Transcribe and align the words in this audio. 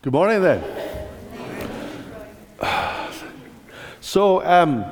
Good 0.00 0.12
morning, 0.12 0.40
then. 0.42 0.62
So, 4.00 4.44
um, 4.44 4.84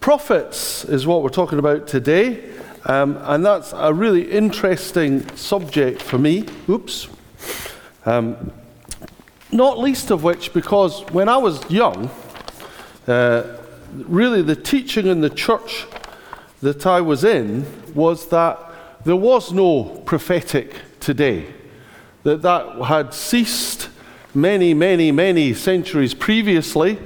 prophets 0.00 0.84
is 0.84 1.06
what 1.06 1.22
we're 1.22 1.30
talking 1.30 1.58
about 1.58 1.88
today, 1.88 2.44
um, 2.84 3.16
and 3.22 3.42
that's 3.42 3.72
a 3.74 3.94
really 3.94 4.30
interesting 4.30 5.26
subject 5.34 6.02
for 6.02 6.18
me. 6.18 6.44
Oops. 6.68 7.08
Um, 8.04 8.52
not 9.50 9.78
least 9.78 10.10
of 10.10 10.22
which, 10.22 10.52
because 10.52 11.00
when 11.10 11.30
I 11.30 11.38
was 11.38 11.68
young, 11.70 12.10
uh, 13.08 13.56
really 13.94 14.42
the 14.42 14.56
teaching 14.56 15.06
in 15.06 15.22
the 15.22 15.30
church 15.30 15.86
that 16.60 16.86
I 16.86 17.00
was 17.00 17.24
in 17.24 17.64
was 17.94 18.28
that 18.28 18.58
there 19.06 19.16
was 19.16 19.52
no 19.52 20.02
prophetic 20.04 20.74
today, 21.00 21.46
that 22.24 22.42
that 22.42 22.84
had 22.84 23.14
ceased 23.14 23.85
many, 24.36 24.74
many, 24.74 25.10
many 25.10 25.54
centuries 25.54 26.12
previously, 26.12 26.98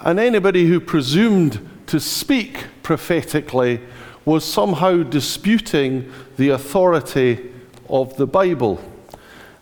and 0.00 0.20
anybody 0.20 0.66
who 0.66 0.78
presumed 0.78 1.58
to 1.86 1.98
speak 1.98 2.66
prophetically 2.82 3.80
was 4.26 4.44
somehow 4.44 5.02
disputing 5.02 6.12
the 6.36 6.50
authority 6.50 7.50
of 7.88 8.16
the 8.16 8.26
Bible. 8.26 8.78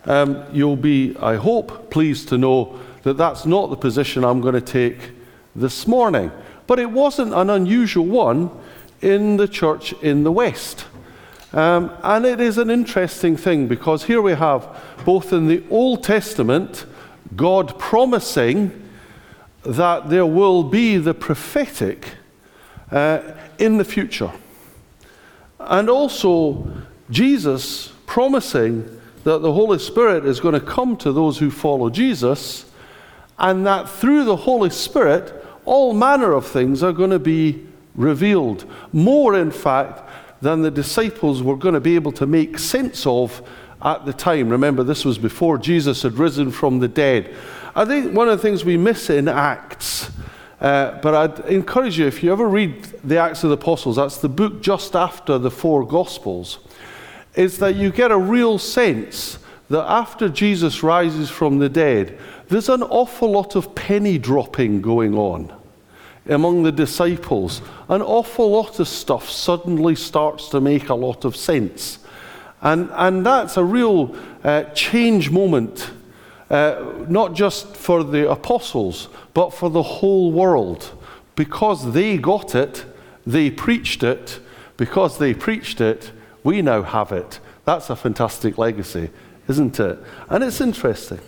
Um, 0.05 0.45
you'll 0.53 0.77
be, 0.77 1.17
I 1.21 1.37
hope, 1.37 1.91
pleased 1.91 2.29
to 2.31 2.39
know 2.39 2.79
that 3.05 3.17
that's 3.17 3.47
not 3.47 3.71
the 3.71 3.77
position 3.77 4.25
I'm 4.25 4.41
going 4.41 4.55
to 4.55 4.61
take 4.61 5.13
this 5.55 5.87
morning. 5.87 6.33
But 6.67 6.79
it 6.79 6.91
wasn't 6.91 7.33
an 7.33 7.49
unusual 7.49 8.05
one 8.05 8.51
in 9.01 9.37
the 9.37 9.49
church 9.49 9.93
in 10.03 10.25
the 10.25 10.33
West. 10.33 10.87
Um, 11.53 11.91
and 12.03 12.27
it 12.27 12.41
is 12.41 12.59
an 12.59 12.71
interesting 12.71 13.37
thing 13.37 13.69
because 13.69 14.05
here 14.05 14.21
we 14.21 14.33
have 14.33 14.69
both 15.07 15.33
in 15.33 15.47
the 15.47 15.65
Old 15.71 16.05
Testament 16.05 16.85
God 17.37 17.79
promising 17.79 18.89
that 19.63 20.11
there 20.11 20.27
will 20.27 20.63
be 20.63 20.99
the 20.99 21.15
prophetic 21.15 22.09
uh, 22.91 23.21
in 23.59 23.77
the 23.77 23.85
future, 23.85 24.33
and 25.59 25.91
also 25.91 26.71
Jesus 27.11 27.93
promising 28.07 29.01
that 29.25 29.43
the 29.43 29.53
Holy 29.53 29.79
Spirit 29.79 30.25
is 30.25 30.41
going 30.41 30.55
to 30.55 30.61
come 30.61 30.97
to 30.99 31.13
those 31.13 31.39
who 31.39 31.51
follow 31.51 31.91
Jesus, 31.91 32.71
and 33.39 33.67
that 33.67 33.89
through 33.89 34.25
the 34.25 34.37
Holy 34.37 34.71
Spirit, 34.71 35.35
all 35.65 35.93
manner 35.93 36.33
of 36.33 36.47
things 36.47 36.83
are 36.83 36.93
going 36.93 37.11
to 37.11 37.19
be 37.19 37.67
revealed. 37.95 38.65
More, 38.93 39.35
in 39.35 39.51
fact, 39.51 40.09
than 40.41 40.63
the 40.63 40.71
disciples 40.71 41.43
were 41.43 41.57
going 41.57 41.75
to 41.75 41.81
be 41.81 41.95
able 41.95 42.13
to 42.13 42.27
make 42.27 42.59
sense 42.59 43.07
of 43.07 43.43
at 43.83 44.05
the 44.07 44.13
time. 44.13 44.49
Remember, 44.49 44.83
this 44.83 45.05
was 45.05 45.19
before 45.19 45.59
Jesus 45.59 46.03
had 46.03 46.15
risen 46.15 46.51
from 46.51 46.79
the 46.79 46.89
dead. 46.89 47.35
I 47.75 47.85
think 47.85 48.15
one 48.15 48.29
of 48.29 48.37
the 48.37 48.43
things 48.43 48.65
we 48.65 48.77
miss 48.77 49.11
in 49.11 49.29
Acts, 49.29 50.11
uh, 50.61 50.99
but 51.01 51.15
I'd 51.15 51.47
encourage 51.47 51.99
you, 51.99 52.07
if 52.07 52.23
you 52.23 52.33
ever 52.33 52.49
read 52.49 52.85
the 53.05 53.19
Acts 53.19 53.45
of 53.45 53.51
the 53.51 53.57
Apostles, 53.57 53.97
that's 53.97 54.19
the 54.19 54.29
book 54.29 54.63
just 54.63 54.97
after 54.97 55.39
the 55.39 55.51
four 55.51 55.87
Gospels, 55.87 56.59
is 57.35 57.59
that 57.59 57.77
you 57.77 57.91
get 57.91 58.11
a 58.11 58.19
real 58.19 58.59
sense 58.59 59.39
that 59.71 59.85
after 59.85 60.29
Jesus 60.29 60.83
rises 60.83 61.31
from 61.31 61.59
the 61.59 61.69
dead, 61.69 62.19
there's 62.49 62.69
an 62.69 62.83
awful 62.83 63.31
lot 63.31 63.55
of 63.55 63.75
penny 63.75 64.19
dropping 64.19 64.81
going 64.81 65.15
on 65.15 65.53
among 66.29 66.63
the 66.63 66.73
disciples. 66.73 67.63
An 67.89 68.03
awful 68.03 68.51
lot 68.51 68.79
of 68.81 68.89
stuff 68.89 69.29
suddenly 69.29 69.95
starts 69.95 70.49
to 70.51 70.61
make 70.61 70.89
a 70.89 70.95
lot 70.95 71.25
of 71.25 71.37
sense. 71.37 71.99
And, 72.61 72.91
and 72.93 73.25
that's 73.25 73.57
a 73.57 73.65
real 73.65 74.17
uh, 74.45 74.65
change 74.75 75.31
moment, 75.31 75.91
uh, 76.51 76.85
not 77.09 77.35
just 77.35 77.77
for 77.77 78.03
the 78.03 78.31
apostles, 78.31 79.09
but 79.33 79.51
for 79.51 79.71
the 79.71 79.83
whole 79.83 80.33
world. 80.33 80.93
Because 81.37 81.93
they 81.93 82.19
got 82.19 82.55
it, 82.55 82.85
they 83.27 83.51
preached 83.51 84.03
it. 84.03 84.41
Because 84.77 85.19
they 85.19 85.35
preached 85.35 85.81
it, 85.81 86.13
we 86.45 86.63
now 86.63 86.83
have 86.83 87.13
it. 87.13 87.41
That's 87.65 87.91
a 87.91 87.97
fantastic 87.97 88.59
legacy, 88.59 89.11
isn't 89.49 89.79
it? 89.79 89.99
And 90.29 90.43
it's 90.43 90.61
interesting. 90.61 91.21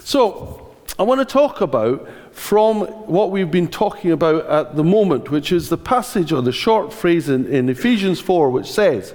So, 0.00 0.64
I 0.98 1.04
want 1.04 1.20
to 1.20 1.24
talk 1.24 1.60
about 1.60 2.08
from 2.38 2.82
what 3.08 3.32
we've 3.32 3.50
been 3.50 3.66
talking 3.66 4.12
about 4.12 4.46
at 4.46 4.76
the 4.76 4.84
moment, 4.84 5.28
which 5.28 5.50
is 5.50 5.68
the 5.68 5.76
passage 5.76 6.32
or 6.32 6.40
the 6.40 6.52
short 6.52 6.92
phrase 6.92 7.28
in, 7.28 7.44
in 7.46 7.68
Ephesians 7.68 8.20
4, 8.20 8.48
which 8.50 8.70
says 8.70 9.12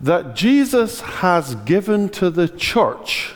that 0.00 0.36
Jesus 0.36 1.00
has 1.00 1.56
given 1.56 2.08
to 2.10 2.30
the 2.30 2.48
church 2.48 3.34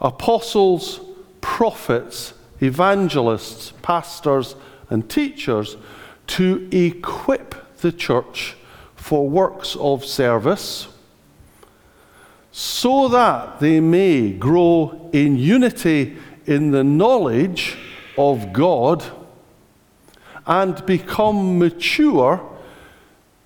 apostles, 0.00 1.00
prophets, 1.40 2.34
evangelists, 2.62 3.72
pastors, 3.82 4.54
and 4.88 5.10
teachers 5.10 5.76
to 6.28 6.68
equip 6.70 7.76
the 7.78 7.90
church 7.90 8.56
for 8.94 9.28
works 9.28 9.74
of 9.80 10.04
service 10.04 10.86
so 12.52 13.08
that 13.08 13.58
they 13.58 13.80
may 13.80 14.30
grow 14.32 15.10
in 15.12 15.36
unity 15.36 16.16
in 16.46 16.70
the 16.70 16.84
knowledge 16.84 17.76
of 18.16 18.52
God 18.52 19.04
and 20.46 20.84
become 20.86 21.58
mature 21.58 22.40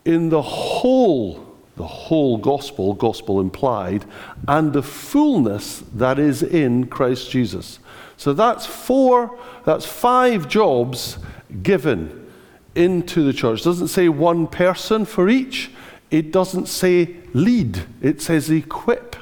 in 0.05 0.29
the 0.31 0.43
whole, 0.43 1.57
the 1.77 1.87
whole 1.87 2.39
gospel, 2.39 2.95
gospel 2.95 3.41
implied, 3.41 4.05
and 4.47 4.73
the 4.73 4.83
fullness 4.83 5.83
that 5.95 6.19
is 6.19 6.43
in 6.43 6.87
Christ 6.87 7.31
Jesus. 7.31 7.79
So 8.17 8.33
that's 8.33 8.67
four, 8.67 9.39
that's 9.65 9.87
five 9.87 10.49
jobs 10.49 11.19
given 11.63 12.27
into 12.75 13.23
the 13.23 13.33
church. 13.33 13.61
It 13.61 13.65
doesn't 13.65 13.89
say 13.89 14.09
one 14.09 14.47
person 14.47 15.05
for 15.05 15.29
each. 15.29 15.71
It 16.11 16.33
doesn't 16.33 16.67
say 16.67 17.17
lead. 17.33 17.85
It 18.01 18.21
says 18.21 18.51
equip. 18.51 19.17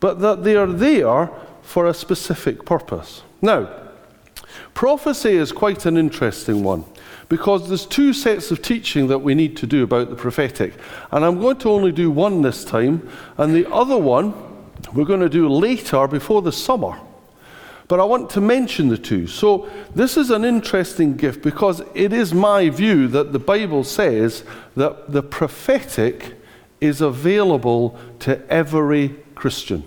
But 0.00 0.20
that 0.20 0.44
they 0.44 0.56
are 0.56 0.66
there 0.66 1.30
for 1.64 1.86
a 1.86 1.94
specific 1.94 2.64
purpose. 2.64 3.22
Now, 3.42 3.68
prophecy 4.74 5.32
is 5.32 5.50
quite 5.50 5.86
an 5.86 5.96
interesting 5.96 6.62
one 6.62 6.84
because 7.28 7.68
there's 7.68 7.86
two 7.86 8.12
sets 8.12 8.50
of 8.50 8.62
teaching 8.62 9.08
that 9.08 9.18
we 9.18 9.34
need 9.34 9.56
to 9.56 9.66
do 9.66 9.82
about 9.82 10.10
the 10.10 10.16
prophetic. 10.16 10.74
And 11.10 11.24
I'm 11.24 11.40
going 11.40 11.56
to 11.58 11.70
only 11.70 11.90
do 11.90 12.10
one 12.10 12.42
this 12.42 12.64
time, 12.64 13.08
and 13.38 13.54
the 13.54 13.70
other 13.72 13.98
one 13.98 14.34
we're 14.92 15.06
going 15.06 15.20
to 15.20 15.28
do 15.28 15.48
later 15.48 16.06
before 16.06 16.42
the 16.42 16.52
summer. 16.52 16.98
But 17.88 18.00
I 18.00 18.04
want 18.04 18.30
to 18.30 18.40
mention 18.40 18.88
the 18.88 18.98
two. 18.98 19.26
So, 19.26 19.68
this 19.94 20.16
is 20.16 20.30
an 20.30 20.44
interesting 20.44 21.16
gift 21.16 21.42
because 21.42 21.82
it 21.94 22.12
is 22.12 22.32
my 22.32 22.70
view 22.70 23.08
that 23.08 23.32
the 23.32 23.38
Bible 23.38 23.84
says 23.84 24.44
that 24.76 25.12
the 25.12 25.22
prophetic 25.22 26.34
is 26.80 27.00
available 27.00 27.98
to 28.20 28.40
every 28.50 29.16
Christian 29.34 29.84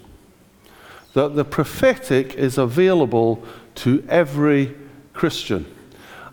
that 1.18 1.34
the 1.34 1.44
prophetic 1.44 2.36
is 2.36 2.60
available 2.60 3.44
to 3.74 4.06
every 4.08 4.76
Christian. 5.14 5.66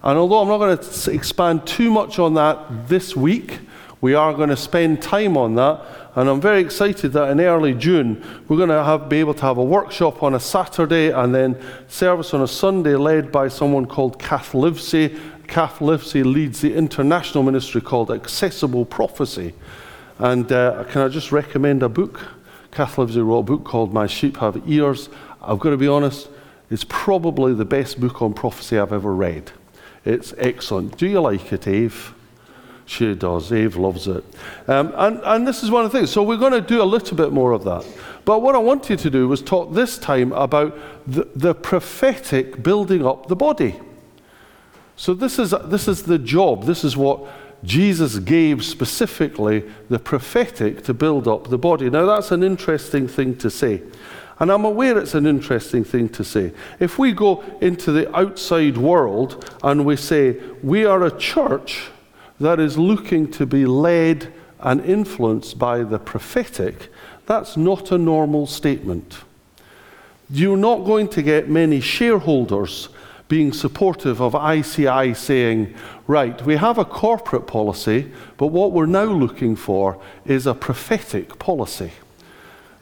And 0.02 0.18
although 0.18 0.40
I'm 0.40 0.48
not 0.48 0.58
going 0.58 0.76
to 0.76 1.10
expand 1.10 1.66
too 1.66 1.90
much 1.90 2.18
on 2.18 2.34
that 2.34 2.86
this 2.86 3.16
week, 3.16 3.60
we 4.02 4.12
are 4.12 4.34
going 4.34 4.50
to 4.50 4.58
spend 4.58 5.00
time 5.00 5.38
on 5.38 5.54
that. 5.54 5.80
And 6.16 6.28
I'm 6.28 6.38
very 6.38 6.60
excited 6.60 7.14
that 7.14 7.30
in 7.30 7.40
early 7.40 7.72
June, 7.72 8.22
we're 8.46 8.58
going 8.58 8.68
to 8.68 8.84
have, 8.84 9.08
be 9.08 9.20
able 9.20 9.32
to 9.32 9.40
have 9.40 9.56
a 9.56 9.64
workshop 9.64 10.22
on 10.22 10.34
a 10.34 10.38
Saturday 10.40 11.08
and 11.08 11.34
then 11.34 11.58
service 11.88 12.34
on 12.34 12.42
a 12.42 12.46
Sunday 12.46 12.94
led 12.94 13.32
by 13.32 13.48
someone 13.48 13.86
called 13.86 14.20
Kath 14.20 14.52
Livesey. 14.52 15.18
Kath 15.48 15.80
Livesey 15.80 16.22
leads 16.22 16.60
the 16.60 16.74
international 16.74 17.42
ministry 17.42 17.80
called 17.80 18.10
Accessible 18.10 18.84
Prophecy. 18.84 19.54
And 20.18 20.52
uh, 20.52 20.84
can 20.90 21.00
I 21.00 21.08
just 21.08 21.32
recommend 21.32 21.82
a 21.82 21.88
book? 21.88 22.20
Kath 22.74 22.98
Livesey 22.98 23.20
wrote 23.20 23.38
a 23.38 23.42
book 23.44 23.64
called 23.64 23.94
My 23.94 24.08
Sheep 24.08 24.38
Have 24.38 24.60
Ears. 24.68 25.08
I've 25.40 25.60
got 25.60 25.70
to 25.70 25.76
be 25.76 25.86
honest, 25.86 26.28
it's 26.70 26.84
probably 26.88 27.54
the 27.54 27.64
best 27.64 28.00
book 28.00 28.20
on 28.20 28.34
prophecy 28.34 28.78
I've 28.78 28.92
ever 28.92 29.14
read. 29.14 29.52
It's 30.04 30.34
excellent. 30.38 30.96
Do 30.98 31.06
you 31.06 31.20
like 31.20 31.52
it, 31.52 31.68
Eve? 31.68 32.12
She 32.84 33.14
does. 33.14 33.52
Eve 33.52 33.76
loves 33.76 34.08
it. 34.08 34.24
Um, 34.66 34.92
and, 34.96 35.20
and 35.22 35.46
this 35.46 35.62
is 35.62 35.70
one 35.70 35.84
of 35.84 35.92
the 35.92 35.98
things. 35.98 36.10
So 36.10 36.24
we're 36.24 36.36
going 36.36 36.52
to 36.52 36.60
do 36.60 36.82
a 36.82 36.84
little 36.84 37.16
bit 37.16 37.32
more 37.32 37.52
of 37.52 37.62
that. 37.62 37.86
But 38.24 38.42
what 38.42 38.56
I 38.56 38.58
wanted 38.58 38.98
to 38.98 39.10
do 39.10 39.28
was 39.28 39.40
talk 39.40 39.72
this 39.72 39.96
time 39.96 40.32
about 40.32 40.76
the, 41.06 41.28
the 41.36 41.54
prophetic 41.54 42.62
building 42.62 43.06
up 43.06 43.28
the 43.28 43.36
body. 43.36 43.80
So 44.96 45.14
this 45.14 45.38
is, 45.38 45.54
this 45.66 45.86
is 45.86 46.02
the 46.02 46.18
job. 46.18 46.64
This 46.64 46.82
is 46.82 46.96
what 46.96 47.24
Jesus 47.64 48.18
gave 48.18 48.64
specifically 48.64 49.64
the 49.88 49.98
prophetic 49.98 50.84
to 50.84 50.94
build 50.94 51.26
up 51.26 51.48
the 51.48 51.58
body. 51.58 51.90
Now, 51.90 52.06
that's 52.06 52.30
an 52.30 52.42
interesting 52.42 53.08
thing 53.08 53.36
to 53.38 53.50
say. 53.50 53.82
And 54.38 54.50
I'm 54.50 54.64
aware 54.64 54.98
it's 54.98 55.14
an 55.14 55.26
interesting 55.26 55.84
thing 55.84 56.08
to 56.10 56.24
say. 56.24 56.52
If 56.78 56.98
we 56.98 57.12
go 57.12 57.42
into 57.60 57.92
the 57.92 58.14
outside 58.14 58.76
world 58.76 59.50
and 59.62 59.86
we 59.86 59.96
say, 59.96 60.40
we 60.62 60.84
are 60.84 61.04
a 61.04 61.18
church 61.18 61.88
that 62.40 62.60
is 62.60 62.76
looking 62.76 63.30
to 63.32 63.46
be 63.46 63.64
led 63.64 64.32
and 64.60 64.84
influenced 64.84 65.58
by 65.58 65.84
the 65.84 65.98
prophetic, 65.98 66.90
that's 67.26 67.56
not 67.56 67.92
a 67.92 67.98
normal 67.98 68.46
statement. 68.46 69.18
You're 70.28 70.56
not 70.56 70.84
going 70.84 71.08
to 71.10 71.22
get 71.22 71.48
many 71.48 71.80
shareholders 71.80 72.88
being 73.28 73.52
supportive 73.52 74.20
of 74.20 74.34
ICI 74.34 75.14
saying, 75.14 75.74
right, 76.06 76.44
we 76.44 76.56
have 76.56 76.78
a 76.78 76.84
corporate 76.84 77.46
policy, 77.46 78.12
but 78.36 78.48
what 78.48 78.72
we're 78.72 78.86
now 78.86 79.04
looking 79.04 79.56
for 79.56 80.00
is 80.26 80.46
a 80.46 80.54
prophetic 80.54 81.38
policy. 81.38 81.92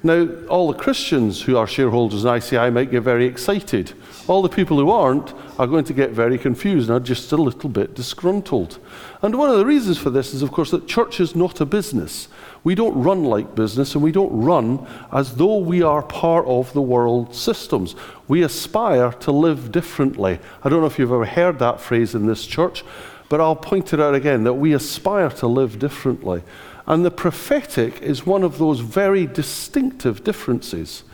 Now, 0.05 0.27
all 0.49 0.73
the 0.73 0.79
Christians 0.79 1.43
who 1.43 1.57
are 1.57 1.67
shareholders 1.67 2.25
in 2.25 2.35
ICI 2.35 2.71
might 2.71 2.91
get 2.91 3.03
very 3.03 3.25
excited. 3.25 3.93
All 4.27 4.43
the 4.43 4.49
people 4.49 4.77
who 4.77 4.91
aren't 4.91 5.33
are 5.61 5.67
going 5.69 5.85
to 5.85 5.93
get 5.93 6.11
very 6.11 6.39
confused 6.39 6.89
and 6.91 6.97
are 6.97 7.05
just 7.05 7.31
a 7.31 7.37
little 7.37 7.69
bit 7.69 7.95
disgruntled. 7.95 8.81
And 9.23 9.37
one 9.37 9.49
of 9.49 9.59
the 9.59 9.67
reasons 9.67 9.99
for 9.99 10.11
this 10.11 10.35
is, 10.35 10.43
of 10.43 10.51
course, 10.51 10.73
that 10.73 10.89
church 10.89 11.21
is 11.21 11.37
not 11.37 11.61
a 11.61 11.67
business. 11.67 12.27
We 12.65 12.75
don't 12.75 13.01
run 13.01 13.25
like 13.25 13.55
business 13.55 13.95
and 13.95 14.03
we 14.03 14.11
don't 14.11 14.33
run 14.33 14.85
as 15.13 15.37
though 15.37 15.59
we 15.59 15.83
are 15.83 16.03
part 16.03 16.47
of 16.47 16.73
the 16.73 16.83
world 16.83 17.33
systems. 17.33 17.95
We 18.27 18.43
aspire 18.43 19.13
to 19.13 19.31
live 19.31 19.71
differently. 19.71 20.41
I 20.65 20.69
don't 20.69 20.81
know 20.81 20.87
if 20.87 20.99
you've 20.99 21.13
ever 21.13 21.27
heard 21.27 21.61
that 21.61 21.81
phrase 21.81 22.17
in 22.17 22.27
this 22.27 22.45
church, 22.45 22.85
but 23.29 23.41
I'll 23.41 23.57
point 23.57 23.93
it 23.93 24.01
out 24.01 24.17
again 24.17 24.43
that 24.45 24.55
we 24.55 24.75
aspire 24.75 25.31
to 25.31 25.47
live 25.47 25.79
differently. 25.79 26.43
And 26.87 27.05
the 27.05 27.11
prophetic 27.11 28.03
is 28.03 28.27
one 28.27 28.43
of 28.43 28.59
those 28.59 28.81
very 28.81 29.27
distinctive 29.27 30.25
differences. 30.25 31.05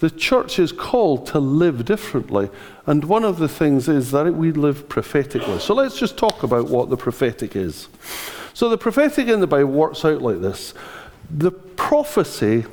The 0.00 0.10
church 0.10 0.58
is 0.58 0.72
called 0.72 1.26
to 1.28 1.38
live 1.38 1.84
differently, 1.84 2.50
and 2.86 3.04
one 3.04 3.24
of 3.24 3.38
the 3.38 3.48
things 3.48 3.88
is 3.88 4.10
that 4.10 4.34
we 4.34 4.52
live 4.52 4.88
prophetically. 4.88 5.58
So 5.60 5.74
let's 5.74 5.98
just 5.98 6.18
talk 6.18 6.42
about 6.42 6.68
what 6.68 6.90
the 6.90 6.96
prophetic 6.96 7.54
is. 7.54 7.88
So 8.54 8.68
the 8.68 8.78
prophetic 8.78 9.28
in 9.28 9.40
the 9.40 9.46
Bible 9.46 9.70
works 9.70 10.04
out 10.04 10.20
like 10.20 10.40
this 10.40 10.74
the 11.30 11.50
prophecy 11.50 12.64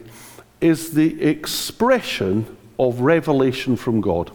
is 0.59 0.91
the 0.91 1.23
expression 1.23 2.57
of 2.77 3.01
revelation 3.01 3.75
from 3.75 4.01
God. 4.01 4.31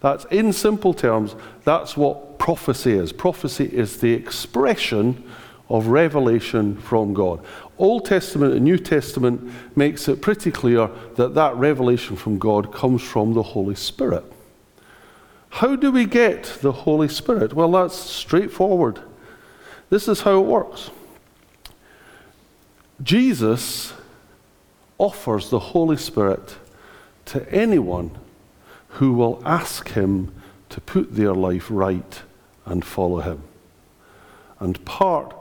That's 0.00 0.24
in 0.26 0.52
simple 0.52 0.94
terms, 0.94 1.34
that's 1.64 1.96
what 1.96 2.38
prophecy 2.38 2.92
is. 2.92 3.12
Prophecy 3.12 3.66
is 3.66 3.98
the 3.98 4.12
expression 4.12 5.22
of 5.72 5.86
revelation 5.86 6.76
from 6.76 7.14
God. 7.14 7.42
Old 7.78 8.04
Testament 8.04 8.52
and 8.52 8.62
New 8.62 8.76
Testament 8.76 9.50
makes 9.74 10.06
it 10.06 10.20
pretty 10.20 10.50
clear 10.50 10.90
that 11.16 11.34
that 11.34 11.56
revelation 11.56 12.14
from 12.14 12.38
God 12.38 12.70
comes 12.74 13.00
from 13.02 13.32
the 13.32 13.42
Holy 13.42 13.74
Spirit. 13.74 14.22
How 15.48 15.74
do 15.74 15.90
we 15.90 16.04
get 16.04 16.44
the 16.60 16.72
Holy 16.72 17.08
Spirit? 17.08 17.54
Well, 17.54 17.72
that's 17.72 17.96
straightforward. 17.96 19.00
This 19.88 20.08
is 20.08 20.20
how 20.20 20.40
it 20.40 20.46
works. 20.46 20.90
Jesus 23.02 23.94
offers 24.98 25.48
the 25.48 25.58
Holy 25.58 25.96
Spirit 25.96 26.56
to 27.24 27.50
anyone 27.50 28.10
who 28.88 29.14
will 29.14 29.40
ask 29.46 29.88
him 29.92 30.34
to 30.68 30.82
put 30.82 31.14
their 31.14 31.34
life 31.34 31.68
right 31.70 32.22
and 32.66 32.84
follow 32.84 33.20
him. 33.20 33.42
And 34.60 34.84
part 34.84 35.34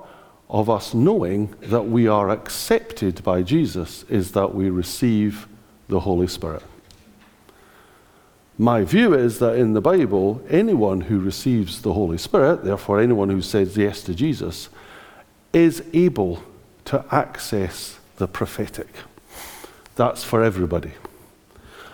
of 0.52 0.70
us 0.70 0.94
knowing 0.94 1.56
that 1.62 1.84
we 1.84 2.08
are 2.08 2.30
accepted 2.30 3.24
by 3.24 3.42
Jesus 3.42 4.04
is 4.10 4.34
that 4.34 4.54
we 4.54 4.70
receive 4.70 5.48
the 5.88 6.02
Holy 6.02 6.28
Spirit. 6.28 6.62
My 8.58 8.84
view 8.84 9.14
is 9.14 9.40
that 9.40 9.56
in 9.56 9.74
the 9.74 9.82
Bible, 9.82 10.42
anyone 10.50 11.02
who 11.02 11.20
receives 11.20 11.82
the 11.82 11.94
Holy 11.94 12.18
Spirit, 12.18 12.66
therefore 12.66 13.00
anyone 13.00 13.30
who 13.30 13.42
says 13.42 13.78
yes 13.78 14.04
to 14.04 14.14
Jesus, 14.14 14.70
is 15.54 15.84
able 15.94 16.44
to 16.86 17.04
access 17.12 17.98
the 18.18 18.28
prophetic. 18.28 18.90
That's 19.96 20.24
for 20.24 20.44
everybody. 20.44 20.92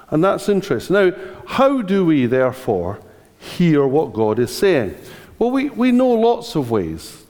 And 0.09 0.23
that's 0.23 0.49
interesting. 0.49 0.95
Now, 0.95 1.11
how 1.45 1.81
do 1.83 2.05
we 2.05 2.25
therefore 2.25 2.99
hear 3.39 3.85
what 3.85 4.13
God 4.13 4.39
is 4.39 4.55
saying? 4.55 4.95
Well, 5.39 5.51
we, 5.51 5.69
we 5.69 5.91
know 5.91 6.09
lots 6.09 6.55
of 6.55 6.71
ways. 6.71 7.25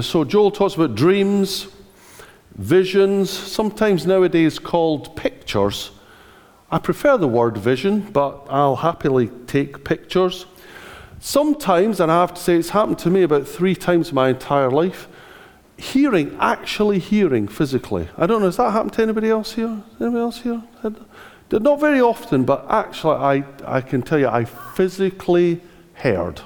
So 0.00 0.24
Joel 0.24 0.50
talks 0.50 0.74
about 0.74 0.94
dreams, 0.94 1.66
visions, 2.54 3.28
sometimes 3.30 4.06
nowadays 4.06 4.58
called 4.58 5.14
pictures. 5.14 5.90
I 6.70 6.78
prefer 6.78 7.18
the 7.18 7.28
word 7.28 7.58
vision, 7.58 8.10
but 8.12 8.46
I'll 8.48 8.76
happily 8.76 9.28
take 9.46 9.84
pictures. 9.84 10.46
Sometimes, 11.20 12.00
and 12.00 12.10
I 12.10 12.20
have 12.20 12.32
to 12.32 12.40
say 12.40 12.56
it's 12.56 12.70
happened 12.70 12.98
to 13.00 13.10
me 13.10 13.22
about 13.22 13.46
three 13.46 13.76
times 13.76 14.08
in 14.08 14.14
my 14.14 14.30
entire 14.30 14.70
life, 14.70 15.06
hearing, 15.76 16.36
actually 16.40 16.98
hearing 16.98 17.46
physically. 17.46 18.08
I 18.16 18.26
don't 18.26 18.40
know, 18.40 18.46
has 18.46 18.56
that 18.56 18.70
happened 18.70 18.94
to 18.94 19.02
anybody 19.02 19.28
else 19.28 19.52
here? 19.52 19.82
Anybody 20.00 20.22
else 20.22 20.40
here? 20.40 20.62
Not 21.50 21.80
very 21.80 22.00
often, 22.00 22.44
but 22.44 22.64
actually, 22.70 23.16
I, 23.16 23.44
I 23.66 23.82
can 23.82 24.00
tell 24.00 24.18
you, 24.18 24.28
I 24.28 24.44
physically 24.46 25.60
heard. 25.94 26.40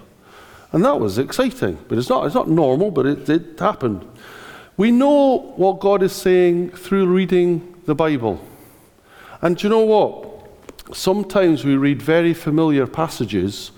And 0.74 0.84
that 0.84 0.98
was 0.98 1.18
exciting. 1.18 1.78
But 1.86 1.98
it's 1.98 2.08
not, 2.08 2.26
it's 2.26 2.34
not 2.34 2.50
normal, 2.50 2.90
but 2.90 3.06
it, 3.06 3.28
it 3.28 3.60
happened. 3.60 4.04
We 4.76 4.90
know 4.90 5.52
what 5.54 5.78
God 5.78 6.02
is 6.02 6.12
saying 6.12 6.70
through 6.70 7.06
reading 7.06 7.80
the 7.86 7.94
Bible. 7.94 8.44
And 9.40 9.56
do 9.56 9.68
you 9.68 9.70
know 9.70 9.84
what? 9.84 10.48
Sometimes 10.92 11.64
we 11.64 11.76
read 11.76 12.02
very 12.02 12.34
familiar 12.34 12.88
passages, 12.88 13.70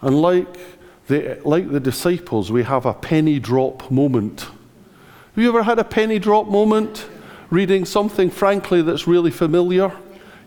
and 0.00 0.20
like 0.20 0.58
the, 1.06 1.40
like 1.44 1.70
the 1.70 1.78
disciples, 1.78 2.50
we 2.50 2.64
have 2.64 2.84
a 2.84 2.94
penny 2.94 3.38
drop 3.38 3.88
moment. 3.88 4.40
Have 4.40 5.44
you 5.44 5.48
ever 5.50 5.62
had 5.62 5.78
a 5.78 5.84
penny 5.84 6.18
drop 6.18 6.48
moment? 6.48 7.06
Reading 7.50 7.84
something, 7.84 8.28
frankly, 8.28 8.82
that's 8.82 9.06
really 9.06 9.30
familiar? 9.30 9.96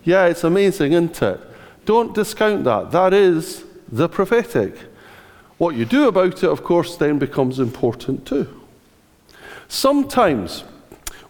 Yeah, 0.02 0.26
it's 0.26 0.44
amazing, 0.44 0.92
isn't 0.92 1.22
it? 1.22 1.40
Don't 1.86 2.14
discount 2.14 2.64
that. 2.64 2.90
That 2.90 3.14
is 3.14 3.64
the 3.88 4.06
prophetic. 4.06 4.76
What 5.58 5.76
you 5.76 5.84
do 5.84 6.08
about 6.08 6.42
it, 6.42 6.50
of 6.50 6.64
course, 6.64 6.96
then 6.96 7.18
becomes 7.18 7.58
important 7.58 8.26
too. 8.26 8.62
Sometimes 9.68 10.64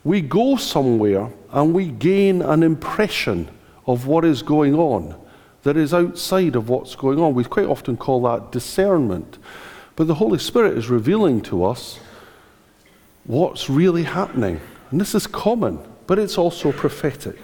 we 0.03 0.21
go 0.21 0.57
somewhere 0.57 1.31
and 1.53 1.73
we 1.75 1.87
gain 1.89 2.43
an 2.43 2.63
impression 2.63 3.49
of 3.87 4.07
what 4.07 4.25
is 4.25 4.43
going 4.43 4.75
on 4.75 5.15
that 5.63 5.77
is 5.77 5.95
outside 5.95 6.57
of 6.57 6.69
what's 6.69 6.95
going 6.95 7.19
on. 7.19 7.35
We 7.35 7.45
quite 7.45 7.67
often 7.67 7.97
call 7.97 8.23
that 8.23 8.53
discernment. 8.53 9.39
But 9.97 10.07
the 10.07 10.15
Holy 10.15 10.39
Spirit 10.39 10.77
is 10.77 10.91
revealing 10.91 11.41
to 11.43 11.65
us 11.65 11.99
what's 13.25 13.71
really 13.71 14.03
happening. 14.03 14.61
And 14.91 15.01
this 15.01 15.15
is 15.15 15.27
common, 15.27 15.79
but 16.07 16.19
it's 16.19 16.37
also 16.37 16.73
prophetic. 16.73 17.39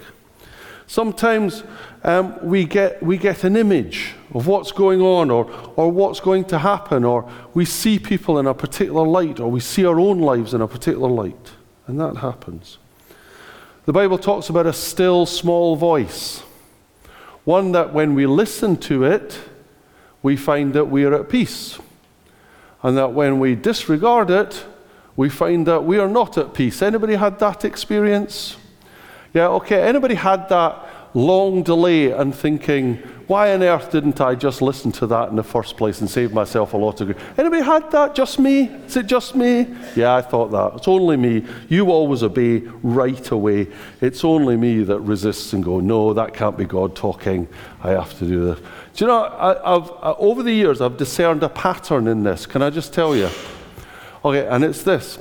Sometimes 0.91 1.63
um, 2.03 2.37
we, 2.45 2.65
get, 2.65 3.01
we 3.01 3.17
get 3.17 3.45
an 3.45 3.55
image 3.55 4.13
of 4.33 4.45
what's 4.45 4.73
going 4.73 4.99
on 4.99 5.31
or, 5.31 5.49
or 5.77 5.89
what's 5.89 6.19
going 6.19 6.43
to 6.43 6.57
happen, 6.57 7.05
or 7.05 7.31
we 7.53 7.63
see 7.63 7.97
people 7.97 8.37
in 8.39 8.45
a 8.45 8.53
particular 8.53 9.07
light, 9.07 9.39
or 9.39 9.49
we 9.49 9.61
see 9.61 9.85
our 9.85 9.97
own 9.97 10.19
lives 10.19 10.53
in 10.53 10.59
a 10.59 10.67
particular 10.67 11.07
light. 11.07 11.51
And 11.87 11.97
that 12.01 12.17
happens. 12.17 12.77
The 13.85 13.93
Bible 13.93 14.17
talks 14.17 14.49
about 14.49 14.65
a 14.65 14.73
still 14.73 15.25
small 15.25 15.77
voice, 15.77 16.39
one 17.45 17.71
that 17.71 17.93
when 17.93 18.13
we 18.13 18.25
listen 18.25 18.75
to 18.79 19.05
it, 19.05 19.39
we 20.21 20.35
find 20.35 20.73
that 20.73 20.89
we 20.89 21.05
are 21.05 21.13
at 21.13 21.29
peace. 21.29 21.79
And 22.83 22.97
that 22.97 23.13
when 23.13 23.39
we 23.39 23.55
disregard 23.55 24.29
it, 24.29 24.65
we 25.15 25.29
find 25.29 25.65
that 25.67 25.85
we 25.85 25.99
are 25.99 26.09
not 26.09 26.37
at 26.37 26.53
peace. 26.53 26.81
Anybody 26.81 27.15
had 27.15 27.39
that 27.39 27.63
experience? 27.63 28.57
Yeah, 29.33 29.47
okay. 29.47 29.81
Anybody 29.81 30.15
had 30.15 30.49
that 30.49 30.85
long 31.13 31.63
delay 31.63 32.11
and 32.11 32.33
thinking, 32.33 32.97
why 33.27 33.53
on 33.53 33.63
earth 33.63 33.91
didn't 33.91 34.19
I 34.19 34.35
just 34.35 34.61
listen 34.61 34.91
to 34.93 35.07
that 35.07 35.29
in 35.29 35.37
the 35.37 35.43
first 35.43 35.77
place 35.77 36.01
and 36.01 36.09
save 36.09 36.33
myself 36.33 36.73
a 36.73 36.77
lot 36.77 36.99
of 36.99 37.07
grief? 37.07 37.39
Anybody 37.39 37.63
had 37.63 37.89
that? 37.91 38.13
Just 38.13 38.39
me? 38.39 38.63
Is 38.63 38.97
it 38.97 39.05
just 39.05 39.35
me? 39.35 39.67
Yeah, 39.95 40.15
I 40.15 40.21
thought 40.21 40.51
that. 40.51 40.77
It's 40.77 40.87
only 40.87 41.15
me. 41.15 41.45
You 41.69 41.91
always 41.91 42.23
obey 42.23 42.59
right 42.83 43.31
away. 43.31 43.67
It's 44.01 44.25
only 44.25 44.57
me 44.57 44.83
that 44.83 44.99
resists 44.99 45.53
and 45.53 45.63
go, 45.63 45.79
no, 45.79 46.13
that 46.13 46.33
can't 46.33 46.57
be 46.57 46.65
God 46.65 46.93
talking. 46.93 47.47
I 47.81 47.91
have 47.91 48.17
to 48.19 48.25
do 48.25 48.45
this. 48.45 48.59
Do 48.95 49.05
you 49.05 49.07
know, 49.07 49.23
I, 49.23 49.75
have 49.75 49.91
over 50.19 50.43
the 50.43 50.51
years, 50.51 50.81
I've 50.81 50.97
discerned 50.97 51.41
a 51.43 51.49
pattern 51.49 52.07
in 52.07 52.23
this. 52.23 52.45
Can 52.45 52.61
I 52.61 52.69
just 52.69 52.93
tell 52.93 53.15
you? 53.15 53.29
Okay, 54.25 54.45
and 54.45 54.63
it's 54.63 54.83
this. 54.83 55.17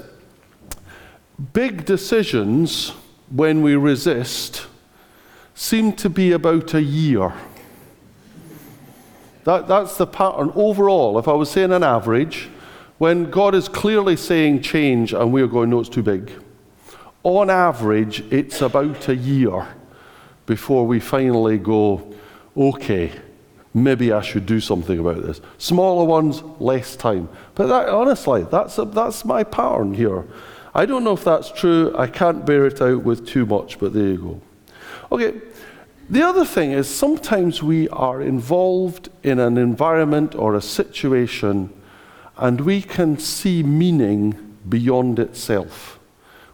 Big 1.52 1.84
decisions, 1.84 2.90
when 3.30 3.62
we 3.62 3.76
resist, 3.76 4.66
seem 5.60 5.92
to 5.92 6.08
be 6.08 6.32
about 6.32 6.72
a 6.72 6.80
year. 6.80 7.34
That, 9.44 9.68
that's 9.68 9.98
the 9.98 10.06
pattern 10.06 10.50
overall. 10.54 11.18
If 11.18 11.28
I 11.28 11.34
was 11.34 11.50
saying 11.50 11.70
an 11.70 11.82
average, 11.82 12.48
when 12.96 13.30
God 13.30 13.54
is 13.54 13.68
clearly 13.68 14.16
saying 14.16 14.62
change 14.62 15.12
and 15.12 15.34
we're 15.34 15.46
going, 15.46 15.68
no, 15.68 15.80
it's 15.80 15.90
too 15.90 16.02
big, 16.02 16.32
on 17.24 17.50
average, 17.50 18.20
it's 18.32 18.62
about 18.62 19.06
a 19.10 19.14
year 19.14 19.68
before 20.46 20.86
we 20.86 20.98
finally 20.98 21.58
go, 21.58 22.10
okay, 22.56 23.12
maybe 23.74 24.12
I 24.12 24.22
should 24.22 24.46
do 24.46 24.60
something 24.60 24.98
about 24.98 25.22
this. 25.22 25.42
Smaller 25.58 26.06
ones, 26.06 26.42
less 26.58 26.96
time. 26.96 27.28
But 27.54 27.66
that, 27.66 27.90
honestly, 27.90 28.44
that's, 28.44 28.78
a, 28.78 28.86
that's 28.86 29.26
my 29.26 29.44
pattern 29.44 29.92
here. 29.92 30.24
I 30.74 30.86
don't 30.86 31.04
know 31.04 31.12
if 31.12 31.24
that's 31.24 31.52
true. 31.52 31.94
I 31.98 32.06
can't 32.06 32.46
bear 32.46 32.64
it 32.64 32.80
out 32.80 33.02
with 33.02 33.26
too 33.26 33.44
much, 33.44 33.78
but 33.78 33.92
there 33.92 34.08
you 34.08 34.16
go. 34.16 34.40
Okay, 35.12 35.40
The 36.08 36.22
other 36.22 36.44
thing 36.44 36.72
is 36.72 36.88
sometimes 36.88 37.62
we 37.62 37.88
are 37.90 38.20
involved 38.20 39.10
in 39.22 39.38
an 39.38 39.58
environment 39.58 40.34
or 40.34 40.56
a 40.56 40.60
situation 40.60 41.70
and 42.36 42.60
we 42.62 42.82
can 42.82 43.16
see 43.16 43.62
meaning 43.62 44.56
beyond 44.68 45.20
itself. 45.20 46.00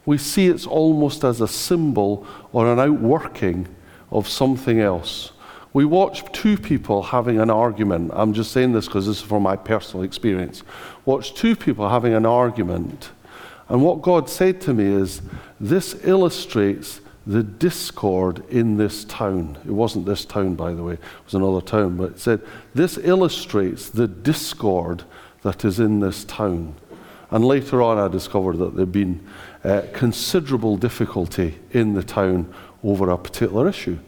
We 0.05 0.19
see 0.19 0.49
it's 0.49 0.67
almost 0.67 1.25
as 1.25 1.41
a 1.41 1.49
symbol 1.49 2.27
or 2.53 2.71
an 2.71 2.79
outworking 2.79 3.69
of 4.11 4.29
something 4.29 4.79
else. 4.79 5.33
We 5.73 5.85
watch 5.85 6.31
two 6.33 6.59
people 6.59 7.03
having 7.03 7.41
an 7.41 7.51
argument. 7.51 8.11
I'm 8.15 8.35
just 8.35 8.53
saying 8.53 8.73
this 8.73 8.87
because 8.87 9.07
this 9.07 9.19
is 9.19 9.23
from 9.23 9.43
my 9.43 9.57
personal 9.57 10.05
experience. 10.05 10.63
Watch 11.05 11.35
two 11.35 11.57
people 11.57 11.89
having 11.89 12.13
an 12.13 12.27
argument. 12.27 13.11
And 13.69 13.83
what 13.83 14.03
God 14.03 14.29
said 14.29 14.61
to 14.63 14.75
me 14.75 14.85
is, 14.85 15.23
this 15.59 15.95
illustrates 16.05 17.01
the 17.27 17.43
discord 17.43 18.45
in 18.51 18.77
this 18.77 19.05
town. 19.05 19.59
It 19.67 19.73
wasn't 19.73 20.07
this 20.07 20.25
town, 20.25 20.55
by 20.55 20.73
the 20.73 20.85
way, 20.85 20.95
it 20.95 21.01
was 21.25 21.35
another 21.35 21.61
town, 21.61 21.97
but 21.97 22.13
it 22.13 22.21
said, 22.21 22.41
this 22.75 22.99
illustrates 22.99 23.89
the 23.89 24.07
discord 24.07 25.03
that 25.43 25.65
is 25.65 25.81
in 25.81 26.01
this 26.01 26.25
town. 26.25 26.77
And 27.31 27.45
later 27.45 27.83
on, 27.83 27.99
I 27.99 28.07
discovered 28.09 28.59
that 28.59 28.77
there'd 28.77 28.93
been 28.93 29.27
uh, 29.65 29.83
considerable 29.93 30.77
difficulty 30.77 31.59
in 31.73 31.95
the 31.95 32.03
town 32.05 32.55
over 32.85 33.11
a 33.11 33.19
particular 33.19 33.69
issue. 33.69 33.99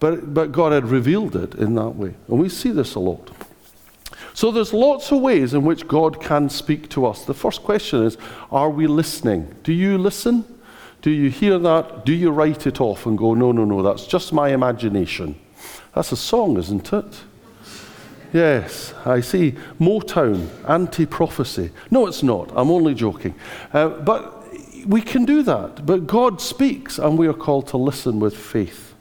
But, 0.00 0.32
but 0.32 0.52
God 0.52 0.72
had 0.72 0.86
revealed 0.86 1.36
it 1.36 1.54
in 1.54 1.74
that 1.74 1.90
way. 1.90 2.14
And 2.28 2.38
we 2.38 2.48
see 2.48 2.70
this 2.70 2.94
a 2.94 3.00
lot. 3.00 3.30
So 4.32 4.50
there's 4.50 4.72
lots 4.72 5.12
of 5.12 5.20
ways 5.20 5.54
in 5.54 5.64
which 5.64 5.86
God 5.86 6.22
can 6.22 6.48
speak 6.48 6.88
to 6.90 7.06
us. 7.06 7.24
The 7.24 7.34
first 7.34 7.62
question 7.62 8.04
is 8.04 8.16
Are 8.50 8.70
we 8.70 8.86
listening? 8.86 9.54
Do 9.62 9.72
you 9.72 9.98
listen? 9.98 10.55
Do 11.06 11.12
you 11.12 11.30
hear 11.30 11.56
that? 11.60 12.04
Do 12.04 12.12
you 12.12 12.32
write 12.32 12.66
it 12.66 12.80
off 12.80 13.06
and 13.06 13.16
go, 13.16 13.32
No, 13.32 13.52
no, 13.52 13.64
no, 13.64 13.80
that's 13.80 14.08
just 14.08 14.32
my 14.32 14.48
imagination? 14.48 15.38
That's 15.94 16.10
a 16.10 16.16
song, 16.16 16.56
isn't 16.56 16.92
it? 16.92 17.20
Yes, 18.32 18.92
I 19.04 19.20
see. 19.20 19.52
Motown, 19.78 20.48
anti 20.68 21.06
prophecy. 21.06 21.70
No, 21.92 22.08
it's 22.08 22.24
not. 22.24 22.50
I'm 22.56 22.72
only 22.72 22.92
joking. 22.92 23.36
Uh, 23.72 23.90
but 23.90 24.52
we 24.84 25.00
can 25.00 25.24
do 25.24 25.44
that. 25.44 25.86
But 25.86 26.08
God 26.08 26.40
speaks, 26.40 26.98
and 26.98 27.16
we 27.16 27.28
are 27.28 27.34
called 27.34 27.68
to 27.68 27.76
listen 27.76 28.18
with 28.18 28.36
faith. 28.36 28.92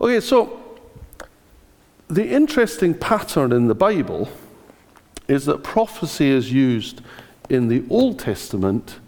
Okay, 0.00 0.18
so 0.18 0.80
the 2.08 2.26
interesting 2.26 2.92
pattern 2.92 3.52
in 3.52 3.68
the 3.68 3.76
Bible 3.76 4.28
is 5.28 5.44
that 5.44 5.62
prophecy 5.62 6.28
is 6.28 6.50
used 6.50 7.02
in 7.48 7.68
the 7.68 7.84
Old 7.88 8.18
Testament 8.18 8.98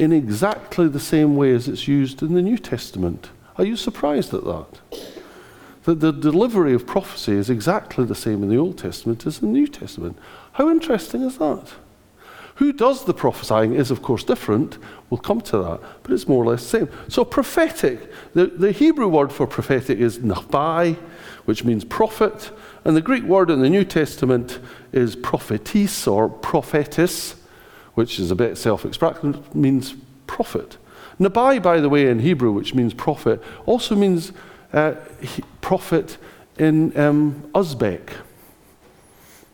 in 0.00 0.12
exactly 0.12 0.88
the 0.88 0.98
same 0.98 1.36
way 1.36 1.52
as 1.52 1.68
it's 1.68 1.86
used 1.86 2.22
in 2.22 2.32
the 2.32 2.40
New 2.40 2.56
Testament. 2.56 3.28
Are 3.56 3.64
you 3.64 3.76
surprised 3.76 4.32
at 4.32 4.44
that? 4.44 4.80
That 5.84 6.00
the 6.00 6.10
delivery 6.10 6.72
of 6.72 6.86
prophecy 6.86 7.32
is 7.32 7.50
exactly 7.50 8.06
the 8.06 8.14
same 8.14 8.42
in 8.42 8.48
the 8.48 8.56
Old 8.56 8.78
Testament 8.78 9.26
as 9.26 9.42
in 9.42 9.52
the 9.52 9.58
New 9.58 9.68
Testament. 9.68 10.18
How 10.52 10.70
interesting 10.70 11.22
is 11.22 11.36
that? 11.36 11.74
Who 12.56 12.72
does 12.72 13.04
the 13.04 13.14
prophesying 13.14 13.74
is, 13.74 13.90
of 13.90 14.02
course, 14.02 14.24
different. 14.24 14.78
We'll 15.08 15.18
come 15.18 15.40
to 15.42 15.58
that, 15.58 15.80
but 16.02 16.12
it's 16.12 16.28
more 16.28 16.44
or 16.44 16.46
less 16.46 16.62
the 16.62 16.78
same. 16.80 16.88
So, 17.08 17.24
prophetic, 17.24 18.10
the, 18.34 18.46
the 18.46 18.72
Hebrew 18.72 19.08
word 19.08 19.32
for 19.32 19.46
prophetic 19.46 19.98
is 19.98 20.18
nabai, 20.18 20.96
which 21.44 21.64
means 21.64 21.84
prophet, 21.84 22.50
and 22.84 22.96
the 22.96 23.00
Greek 23.00 23.24
word 23.24 23.50
in 23.50 23.60
the 23.60 23.70
New 23.70 23.84
Testament 23.84 24.58
is 24.92 25.16
prophetis 25.16 26.06
or 26.10 26.28
prophetess, 26.28 27.36
which 27.94 28.18
is 28.18 28.30
a 28.30 28.36
bit 28.36 28.56
self 28.56 28.84
explanatory, 28.84 29.38
means 29.54 29.94
prophet. 30.26 30.76
Nabai, 31.18 31.62
by 31.62 31.80
the 31.80 31.88
way, 31.88 32.06
in 32.06 32.20
Hebrew, 32.20 32.52
which 32.52 32.74
means 32.74 32.94
prophet, 32.94 33.42
also 33.66 33.94
means 33.94 34.32
uh, 34.72 34.94
prophet 35.60 36.16
in 36.58 36.96
um, 36.98 37.50
Uzbek, 37.54 38.12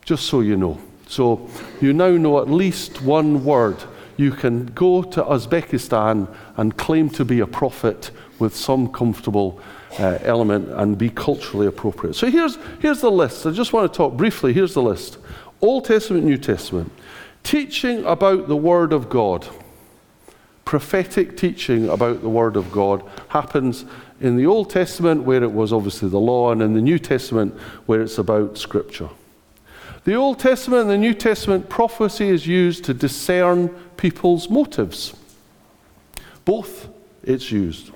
just 0.05 0.27
so 0.27 0.41
you 0.41 0.57
know. 0.57 0.81
So 1.09 1.49
you 1.81 1.93
now 1.93 2.11
know 2.11 2.41
at 2.41 2.49
least 2.49 3.03
one 3.03 3.45
word. 3.45 3.83
You 4.17 4.33
can 4.33 4.67
go 4.67 5.03
to 5.03 5.23
Uzbekistan 5.23 6.35
and 6.57 6.77
claim 6.77 7.11
to 7.11 7.25
be 7.25 7.41
a 7.41 7.47
prophet 7.47 8.11
with 8.39 8.57
some 8.57 8.89
comfortable 8.91 9.61
uh, 9.99 10.19
element 10.23 10.69
and 10.71 10.97
be 10.97 11.11
culturally 11.11 11.67
appropriate. 11.67 12.15
So 12.15 12.31
here's, 12.31 12.59
here's 12.81 13.01
the 13.01 13.11
list. 13.11 13.47
I 13.47 13.51
just 13.51 13.73
want 13.73 13.93
to 13.93 13.97
talk 13.97 14.17
briefly. 14.17 14.53
Here's 14.53 14.75
the 14.75 14.83
list 14.83 15.19
Old 15.61 15.85
Testament, 15.85 16.25
New 16.25 16.39
Testament. 16.39 16.93
Teaching 17.47 18.05
about 18.07 18.49
the 18.49 18.57
Word 18.57 18.93
of 18.93 19.09
God. 19.09 19.47
Prophetic 20.65 21.37
teaching 21.37 21.89
about 21.89 22.21
the 22.21 22.29
Word 22.29 22.57
of 22.57 22.73
God 22.73 23.09
happens 23.29 23.85
in 24.21 24.37
the 24.37 24.47
Old 24.47 24.69
Testament, 24.69 25.23
where 25.23 25.45
it 25.45 25.53
was 25.53 25.73
obviously 25.73 26.09
the 26.09 26.19
law, 26.19 26.51
and 26.51 26.61
in 26.61 26.75
the 26.75 26.81
New 26.81 26.99
Testament, 26.99 27.55
where 27.87 28.03
it's 28.03 28.19
about 28.19 28.59
Scripture. 28.59 29.11
The 30.03 30.15
Old 30.15 30.41
Testament 30.41 30.83
and 30.83 30.91
the 30.91 30.99
New 30.99 31.15
Testament 31.15 31.69
prophecy 31.69 32.31
is 32.31 32.49
used 32.49 32.83
to 32.87 32.95
discern 32.95 33.69
people's 33.97 34.51
motives. 34.51 35.15
Both 36.45 36.89
it's 37.23 37.53
used. 37.53 37.93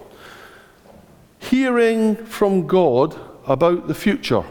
Hearing 1.40 2.14
from 2.14 2.68
God 2.68 3.18
about 3.48 3.88
the 3.88 3.94
future 3.96 4.44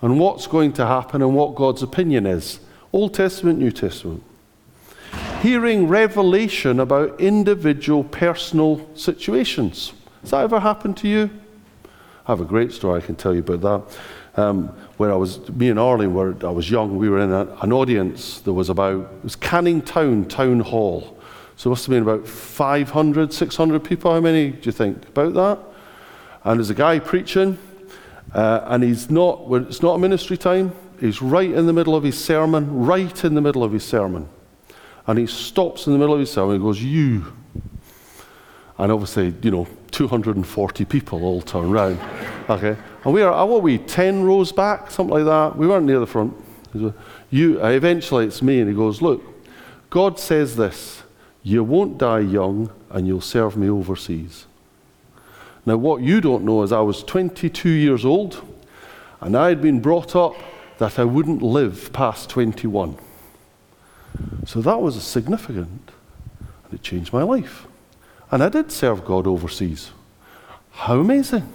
and 0.00 0.18
what's 0.18 0.46
going 0.46 0.72
to 0.72 0.86
happen 0.86 1.20
and 1.20 1.34
what 1.34 1.54
God's 1.54 1.82
opinion 1.82 2.24
is. 2.24 2.60
Old 2.94 3.12
Testament, 3.12 3.58
New 3.58 3.72
Testament. 3.72 4.24
Hearing 5.40 5.86
revelation 5.86 6.80
about 6.80 7.20
individual 7.20 8.04
personal 8.04 8.88
situations. 8.96 9.92
Has 10.22 10.30
that 10.30 10.42
ever 10.42 10.60
happened 10.60 10.96
to 10.98 11.08
you? 11.08 11.30
I 12.26 12.32
have 12.32 12.40
a 12.40 12.44
great 12.44 12.72
story 12.72 13.00
I 13.00 13.06
can 13.06 13.16
tell 13.16 13.34
you 13.34 13.40
about 13.40 13.60
that 13.60 13.98
um, 14.38 14.68
where 14.96 15.12
I 15.12 15.16
was, 15.16 15.48
me 15.50 15.68
and 15.68 15.78
Arlene 15.78 16.14
were, 16.14 16.34
I 16.42 16.50
was 16.50 16.70
young, 16.70 16.96
we 16.96 17.08
were 17.08 17.18
in 17.18 17.32
a, 17.32 17.46
an 17.60 17.72
audience 17.72 18.40
that 18.40 18.52
was 18.52 18.68
about, 18.68 19.00
it 19.00 19.24
was 19.24 19.36
Canning 19.36 19.82
Town 19.82 20.24
Town 20.26 20.60
Hall. 20.60 21.18
So 21.56 21.68
it 21.68 21.72
must 21.72 21.86
have 21.86 21.90
been 21.90 22.04
about 22.04 22.26
500, 22.26 23.32
600 23.32 23.82
people. 23.82 24.12
How 24.12 24.20
many 24.20 24.50
do 24.50 24.60
you 24.62 24.72
think 24.72 25.08
about 25.08 25.34
that? 25.34 25.58
And 26.44 26.60
there's 26.60 26.70
a 26.70 26.74
guy 26.74 27.00
preaching, 27.00 27.58
uh, 28.32 28.60
and 28.66 28.84
he's 28.84 29.10
not, 29.10 29.44
it's 29.50 29.82
not 29.82 29.94
a 29.94 29.98
ministry 29.98 30.36
time. 30.36 30.72
He's 31.00 31.20
right 31.20 31.50
in 31.50 31.66
the 31.66 31.72
middle 31.72 31.96
of 31.96 32.04
his 32.04 32.22
sermon, 32.22 32.84
right 32.84 33.24
in 33.24 33.34
the 33.34 33.40
middle 33.40 33.64
of 33.64 33.72
his 33.72 33.84
sermon. 33.84 34.28
And 35.08 35.18
he 35.18 35.26
stops 35.26 35.86
in 35.86 35.94
the 35.94 35.98
middle 35.98 36.14
of 36.14 36.20
his 36.20 36.30
sermon 36.30 36.54
and 36.54 36.62
he 36.62 36.66
goes, 36.66 36.80
You. 36.80 37.32
And 38.76 38.92
obviously, 38.92 39.34
you 39.42 39.50
know, 39.50 39.66
240 39.90 40.84
people 40.84 41.24
all 41.24 41.40
turn 41.40 41.70
round. 41.70 41.98
Okay. 42.48 42.76
And 43.04 43.14
we 43.14 43.22
are, 43.22 43.32
uh, 43.32 43.44
what 43.46 43.56
are 43.56 43.60
we, 43.60 43.78
10 43.78 44.22
rows 44.22 44.52
back, 44.52 44.90
something 44.90 45.14
like 45.14 45.24
that? 45.24 45.56
We 45.56 45.66
weren't 45.66 45.86
near 45.86 45.98
the 45.98 46.06
front. 46.06 46.34
You, 47.30 47.60
uh, 47.60 47.68
eventually, 47.68 48.26
it's 48.26 48.42
me, 48.42 48.60
and 48.60 48.68
he 48.68 48.76
goes, 48.76 49.02
Look, 49.02 49.22
God 49.90 50.20
says 50.20 50.56
this 50.56 51.02
you 51.42 51.64
won't 51.64 51.96
die 51.96 52.20
young, 52.20 52.70
and 52.90 53.06
you'll 53.06 53.22
serve 53.22 53.56
me 53.56 53.70
overseas. 53.70 54.44
Now, 55.64 55.76
what 55.76 56.02
you 56.02 56.20
don't 56.20 56.44
know 56.44 56.62
is 56.62 56.72
I 56.72 56.80
was 56.80 57.02
22 57.02 57.68
years 57.70 58.04
old, 58.04 58.42
and 59.20 59.36
I 59.36 59.48
had 59.48 59.62
been 59.62 59.80
brought 59.80 60.14
up 60.14 60.34
that 60.78 60.98
I 60.98 61.04
wouldn't 61.04 61.42
live 61.42 61.92
past 61.92 62.28
21. 62.30 62.98
So 64.48 64.62
that 64.62 64.80
was 64.80 65.02
significant, 65.02 65.90
and 66.38 66.72
it 66.72 66.82
changed 66.82 67.12
my 67.12 67.22
life. 67.22 67.66
And 68.30 68.42
I 68.42 68.48
did 68.48 68.72
serve 68.72 69.04
God 69.04 69.26
overseas. 69.26 69.90
How 70.70 71.00
amazing! 71.00 71.52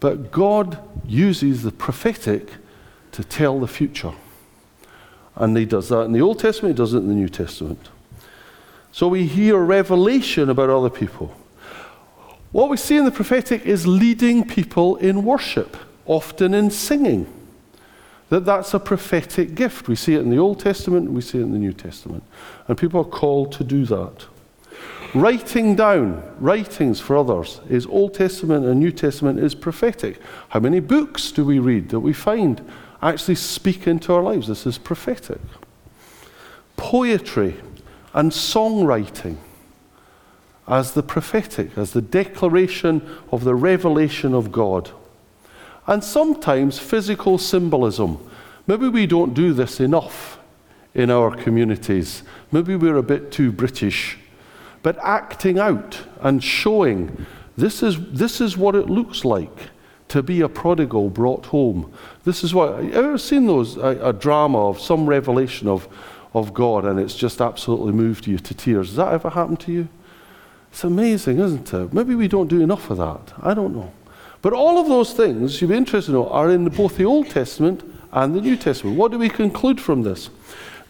But 0.00 0.32
God 0.32 0.80
uses 1.06 1.62
the 1.62 1.70
prophetic 1.70 2.50
to 3.12 3.22
tell 3.22 3.60
the 3.60 3.68
future. 3.68 4.14
And 5.36 5.56
he 5.56 5.64
does 5.64 5.90
that 5.90 6.00
in 6.06 6.12
the 6.12 6.20
Old 6.20 6.40
Testament, 6.40 6.74
he 6.74 6.76
does 6.76 6.92
it 6.92 6.98
in 6.98 7.06
the 7.06 7.14
New 7.14 7.28
Testament. 7.28 7.88
So 8.90 9.06
we 9.06 9.24
hear 9.24 9.56
revelation 9.56 10.50
about 10.50 10.70
other 10.70 10.90
people. 10.90 11.32
What 12.50 12.68
we 12.68 12.78
see 12.78 12.96
in 12.96 13.04
the 13.04 13.12
prophetic 13.12 13.64
is 13.64 13.86
leading 13.86 14.44
people 14.44 14.96
in 14.96 15.22
worship, 15.22 15.76
often 16.04 16.52
in 16.52 16.72
singing. 16.72 17.32
That 18.30 18.44
that's 18.44 18.74
a 18.74 18.78
prophetic 18.78 19.54
gift. 19.54 19.88
We 19.88 19.96
see 19.96 20.14
it 20.14 20.20
in 20.20 20.30
the 20.30 20.38
Old 20.38 20.60
Testament, 20.60 21.10
we 21.10 21.20
see 21.20 21.38
it 21.38 21.42
in 21.42 21.52
the 21.52 21.58
New 21.58 21.72
Testament. 21.72 22.22
And 22.66 22.76
people 22.76 23.00
are 23.00 23.04
called 23.04 23.52
to 23.52 23.64
do 23.64 23.86
that. 23.86 24.26
Writing 25.14 25.74
down 25.74 26.22
writings 26.38 27.00
for 27.00 27.16
others 27.16 27.62
is 27.70 27.86
Old 27.86 28.12
Testament 28.12 28.66
and 28.66 28.78
New 28.78 28.92
Testament 28.92 29.38
is 29.38 29.54
prophetic. 29.54 30.20
How 30.50 30.60
many 30.60 30.80
books 30.80 31.32
do 31.32 31.44
we 31.44 31.58
read 31.58 31.88
that 31.88 32.00
we 32.00 32.12
find 32.12 32.62
actually 33.00 33.36
speak 33.36 33.86
into 33.86 34.12
our 34.12 34.22
lives? 34.22 34.48
This 34.48 34.66
is 34.66 34.76
prophetic. 34.76 35.40
Poetry 36.76 37.56
and 38.12 38.30
songwriting 38.30 39.38
as 40.66 40.92
the 40.92 41.02
prophetic, 41.02 41.78
as 41.78 41.92
the 41.92 42.02
declaration 42.02 43.00
of 43.32 43.44
the 43.44 43.54
revelation 43.54 44.34
of 44.34 44.52
God. 44.52 44.90
And 45.88 46.04
sometimes 46.04 46.78
physical 46.78 47.36
symbolism. 47.38 48.30
Maybe 48.68 48.88
we 48.88 49.06
don't 49.06 49.34
do 49.34 49.52
this 49.52 49.80
enough 49.80 50.38
in 50.94 51.10
our 51.10 51.34
communities. 51.34 52.22
Maybe 52.52 52.76
we're 52.76 52.98
a 52.98 53.02
bit 53.02 53.32
too 53.32 53.50
British 53.50 54.18
but 54.82 54.98
acting 55.02 55.58
out 55.58 56.00
and 56.20 56.42
showing 56.42 57.26
this 57.56 57.82
is, 57.82 57.98
this 58.12 58.40
is 58.40 58.56
what 58.56 58.74
it 58.74 58.88
looks 58.88 59.24
like 59.24 59.70
to 60.08 60.22
be 60.22 60.40
a 60.40 60.48
prodigal 60.48 61.10
brought 61.10 61.46
home. 61.46 61.92
This 62.24 62.42
is 62.42 62.54
what, 62.54 62.76
have 62.76 62.84
you 62.84 62.92
ever 62.92 63.18
seen 63.18 63.46
those, 63.46 63.76
a, 63.76 63.98
a 64.08 64.12
drama 64.12 64.68
of 64.68 64.80
some 64.80 65.06
revelation 65.06 65.68
of, 65.68 65.88
of 66.32 66.54
God 66.54 66.84
and 66.84 66.98
it's 66.98 67.14
just 67.14 67.40
absolutely 67.40 67.92
moved 67.92 68.26
you 68.26 68.38
to 68.38 68.54
tears? 68.54 68.88
Has 68.88 68.96
that 68.96 69.12
ever 69.12 69.30
happened 69.30 69.60
to 69.60 69.72
you? 69.72 69.88
It's 70.70 70.84
amazing, 70.84 71.38
isn't 71.38 71.72
it? 71.74 71.92
Maybe 71.92 72.14
we 72.14 72.28
don't 72.28 72.48
do 72.48 72.60
enough 72.60 72.90
of 72.90 72.98
that. 72.98 73.34
I 73.42 73.54
don't 73.54 73.74
know. 73.74 73.92
But 74.40 74.52
all 74.52 74.78
of 74.78 74.86
those 74.86 75.12
things, 75.12 75.60
you'd 75.60 75.68
be 75.68 75.76
interested 75.76 76.12
to 76.12 76.18
know, 76.18 76.28
are 76.28 76.50
in 76.50 76.68
both 76.68 76.96
the 76.96 77.04
Old 77.04 77.28
Testament 77.28 77.82
and 78.12 78.34
the 78.34 78.40
New 78.40 78.56
Testament. 78.56 78.96
What 78.96 79.10
do 79.10 79.18
we 79.18 79.28
conclude 79.28 79.80
from 79.80 80.02
this? 80.02 80.30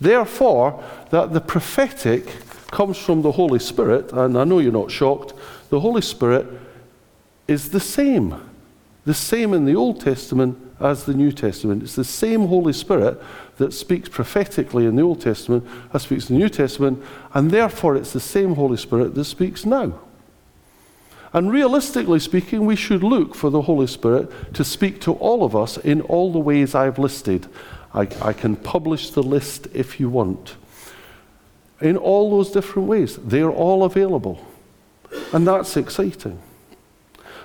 Therefore, 0.01 0.83
that 1.11 1.33
the 1.33 1.41
prophetic 1.41 2.27
comes 2.71 2.99
from 2.99 3.23
the 3.23 3.33
Holy 3.33 3.59
Spirit, 3.59 4.13
and 4.13 4.39
I 4.39 4.45
know 4.45 4.59
you're 4.59 4.73
not 4.73 4.91
shocked, 4.91 5.33
the 5.71 5.81
Holy 5.81 6.03
Spirit 6.03 6.47
is 7.47 7.71
the 7.71 7.81
same. 7.81 8.41
The 9.07 9.15
same 9.15 9.55
in 9.55 9.65
the 9.65 9.75
Old 9.75 10.01
Testament 10.01 10.59
as 10.81 11.05
the 11.05 11.15
New 11.15 11.33
Testament. 11.33 11.83
It's 11.83 11.97
the 11.97 12.05
same 12.05 12.47
Holy 12.47 12.73
Spirit 12.73 13.21
that 13.57 13.73
speaks 13.73 14.09
prophetically 14.09 14.87
in 14.87 14.97
the 14.97 15.03
Old 15.03 15.21
Testament 15.21 15.67
as 15.93 16.03
speaks 16.03 16.29
in 16.29 16.37
the 16.37 16.43
New 16.43 16.51
Testament, 16.51 17.03
and 17.35 17.51
therefore 17.51 17.97
it's 17.97 18.13
the 18.13 18.21
same 18.21 18.55
Holy 18.55 18.77
Spirit 18.77 19.15
that 19.15 19.25
speaks 19.25 19.65
now. 19.65 19.99
And 21.33 21.53
realistically 21.53 22.21
speaking, 22.21 22.65
we 22.65 22.77
should 22.77 23.03
look 23.03 23.35
for 23.35 23.51
the 23.51 23.63
Holy 23.63 23.87
Spirit 23.87 24.55
to 24.55 24.65
speak 24.65 25.01
to 25.03 25.13
all 25.15 25.45
of 25.45 25.55
us 25.55 25.77
in 25.77 26.01
all 26.03 26.33
the 26.33 26.39
ways 26.39 26.75
I've 26.75 26.99
listed. 26.99 27.47
I, 27.93 28.09
I, 28.23 28.33
can 28.33 28.57
publish 28.57 29.11
the 29.11 29.23
list 29.23 29.69
if 29.75 30.01
you 30.01 30.09
want. 30.09 30.57
In 31.81 31.97
all 31.97 32.31
those 32.31 32.51
different 32.51 32.89
ways. 32.89 33.17
They're 33.17 33.51
all 33.51 33.85
available. 33.85 34.45
And 35.33 35.47
that's 35.47 35.77
exciting. 35.77 36.41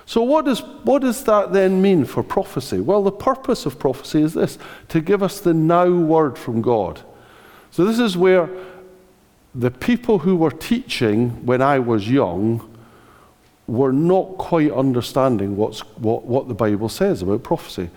So, 0.05 0.21
what 0.21 0.45
does, 0.45 0.61
what 0.83 1.01
does 1.01 1.23
that 1.25 1.53
then 1.53 1.81
mean 1.81 2.05
for 2.05 2.23
prophecy? 2.23 2.79
Well, 2.79 3.03
the 3.03 3.11
purpose 3.11 3.65
of 3.65 3.79
prophecy 3.79 4.21
is 4.21 4.33
this 4.33 4.57
to 4.89 4.99
give 4.99 5.23
us 5.23 5.39
the 5.39 5.53
now 5.53 5.89
word 5.89 6.37
from 6.37 6.61
God. 6.61 7.01
So, 7.71 7.85
this 7.85 7.99
is 7.99 8.17
where 8.17 8.49
the 9.55 9.71
people 9.71 10.19
who 10.19 10.35
were 10.35 10.51
teaching 10.51 11.45
when 11.45 11.61
I 11.61 11.79
was 11.79 12.09
young 12.09 12.69
were 13.67 13.93
not 13.93 14.37
quite 14.37 14.71
understanding 14.71 15.55
what's, 15.55 15.81
what, 15.97 16.25
what 16.25 16.47
the 16.47 16.53
Bible 16.53 16.89
says 16.89 17.21
about 17.21 17.43
prophecy. 17.43 17.89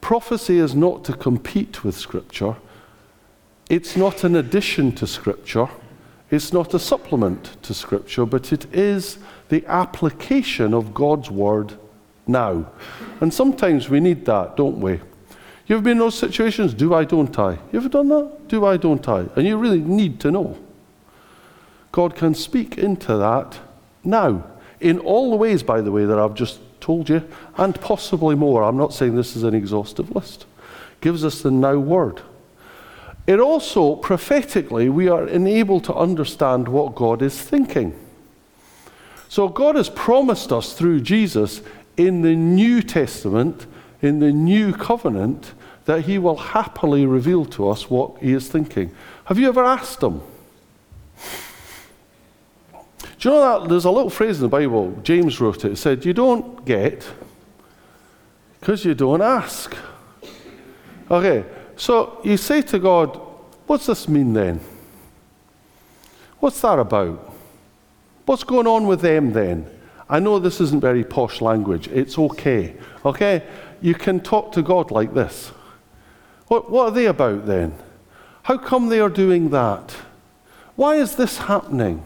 Prophecy 0.00 0.58
is 0.58 0.74
not 0.74 1.04
to 1.04 1.12
compete 1.12 1.84
with 1.84 1.96
Scripture, 1.96 2.56
it's 3.68 3.96
not 3.96 4.24
an 4.24 4.36
addition 4.36 4.92
to 4.92 5.06
Scripture, 5.06 5.68
it's 6.30 6.52
not 6.52 6.74
a 6.74 6.78
supplement 6.78 7.62
to 7.62 7.74
Scripture, 7.74 8.26
but 8.26 8.52
it 8.52 8.72
is 8.74 9.18
the 9.48 9.64
application 9.66 10.74
of 10.74 10.94
God's 10.94 11.30
Word 11.30 11.74
now. 12.26 12.70
And 13.20 13.32
sometimes 13.32 13.88
we 13.88 14.00
need 14.00 14.24
that, 14.24 14.56
don't 14.56 14.80
we? 14.80 15.00
You've 15.66 15.84
been 15.84 15.92
in 15.92 15.98
those 15.98 16.18
situations, 16.18 16.74
do 16.74 16.94
I, 16.94 17.04
don't 17.04 17.38
I? 17.38 17.52
You 17.70 17.78
ever 17.78 17.88
done 17.88 18.08
that? 18.08 18.48
Do 18.48 18.64
I, 18.64 18.76
don't 18.76 19.06
I? 19.08 19.26
And 19.36 19.46
you 19.46 19.56
really 19.56 19.80
need 19.80 20.20
to 20.20 20.30
know. 20.30 20.58
God 21.92 22.16
can 22.16 22.34
speak 22.34 22.78
into 22.78 23.16
that 23.18 23.60
now 24.02 24.51
in 24.82 24.98
all 24.98 25.30
the 25.30 25.36
ways, 25.36 25.62
by 25.62 25.80
the 25.80 25.92
way, 25.92 26.04
that 26.04 26.18
I've 26.18 26.34
just 26.34 26.60
told 26.80 27.08
you, 27.08 27.26
and 27.56 27.80
possibly 27.80 28.34
more. 28.34 28.62
I'm 28.62 28.76
not 28.76 28.92
saying 28.92 29.14
this 29.14 29.36
is 29.36 29.44
an 29.44 29.54
exhaustive 29.54 30.14
list. 30.14 30.44
Gives 31.00 31.24
us 31.24 31.40
the 31.40 31.50
now 31.50 31.78
word. 31.78 32.20
It 33.26 33.38
also, 33.38 33.94
prophetically, 33.94 34.88
we 34.88 35.08
are 35.08 35.26
enabled 35.26 35.84
to 35.84 35.94
understand 35.94 36.66
what 36.66 36.96
God 36.96 37.22
is 37.22 37.40
thinking. 37.40 37.96
So, 39.28 39.48
God 39.48 39.76
has 39.76 39.88
promised 39.88 40.52
us 40.52 40.72
through 40.72 41.00
Jesus 41.00 41.62
in 41.96 42.22
the 42.22 42.34
New 42.34 42.82
Testament, 42.82 43.66
in 44.02 44.18
the 44.18 44.32
New 44.32 44.72
Covenant, 44.72 45.52
that 45.84 46.02
He 46.02 46.18
will 46.18 46.36
happily 46.36 47.06
reveal 47.06 47.44
to 47.46 47.68
us 47.68 47.88
what 47.88 48.18
He 48.18 48.32
is 48.32 48.48
thinking. 48.48 48.94
Have 49.26 49.38
you 49.38 49.48
ever 49.48 49.64
asked 49.64 50.02
Him? 50.02 50.20
Do 53.22 53.28
you 53.28 53.36
know 53.36 53.60
that 53.60 53.68
there's 53.68 53.84
a 53.84 53.90
little 53.92 54.10
phrase 54.10 54.38
in 54.38 54.42
the 54.42 54.48
Bible, 54.48 54.98
James 55.04 55.40
wrote 55.40 55.64
it, 55.64 55.72
it 55.72 55.76
said, 55.76 56.04
You 56.04 56.12
don't 56.12 56.64
get 56.64 57.08
because 58.58 58.84
you 58.84 58.94
don't 58.94 59.22
ask. 59.22 59.76
Okay, 61.08 61.44
so 61.76 62.20
you 62.24 62.36
say 62.36 62.62
to 62.62 62.80
God, 62.80 63.20
What's 63.68 63.86
this 63.86 64.08
mean 64.08 64.32
then? 64.32 64.58
What's 66.40 66.60
that 66.62 66.80
about? 66.80 67.32
What's 68.26 68.42
going 68.42 68.66
on 68.66 68.88
with 68.88 69.02
them 69.02 69.32
then? 69.32 69.70
I 70.08 70.18
know 70.18 70.40
this 70.40 70.60
isn't 70.60 70.80
very 70.80 71.04
posh 71.04 71.40
language. 71.40 71.86
It's 71.86 72.18
okay. 72.18 72.74
Okay? 73.04 73.44
You 73.80 73.94
can 73.94 74.18
talk 74.18 74.50
to 74.54 74.62
God 74.62 74.90
like 74.90 75.14
this. 75.14 75.52
What, 76.48 76.72
what 76.72 76.88
are 76.88 76.90
they 76.90 77.06
about 77.06 77.46
then? 77.46 77.78
How 78.42 78.58
come 78.58 78.88
they 78.88 78.98
are 78.98 79.08
doing 79.08 79.50
that? 79.50 79.92
Why 80.74 80.96
is 80.96 81.14
this 81.14 81.38
happening? 81.38 82.02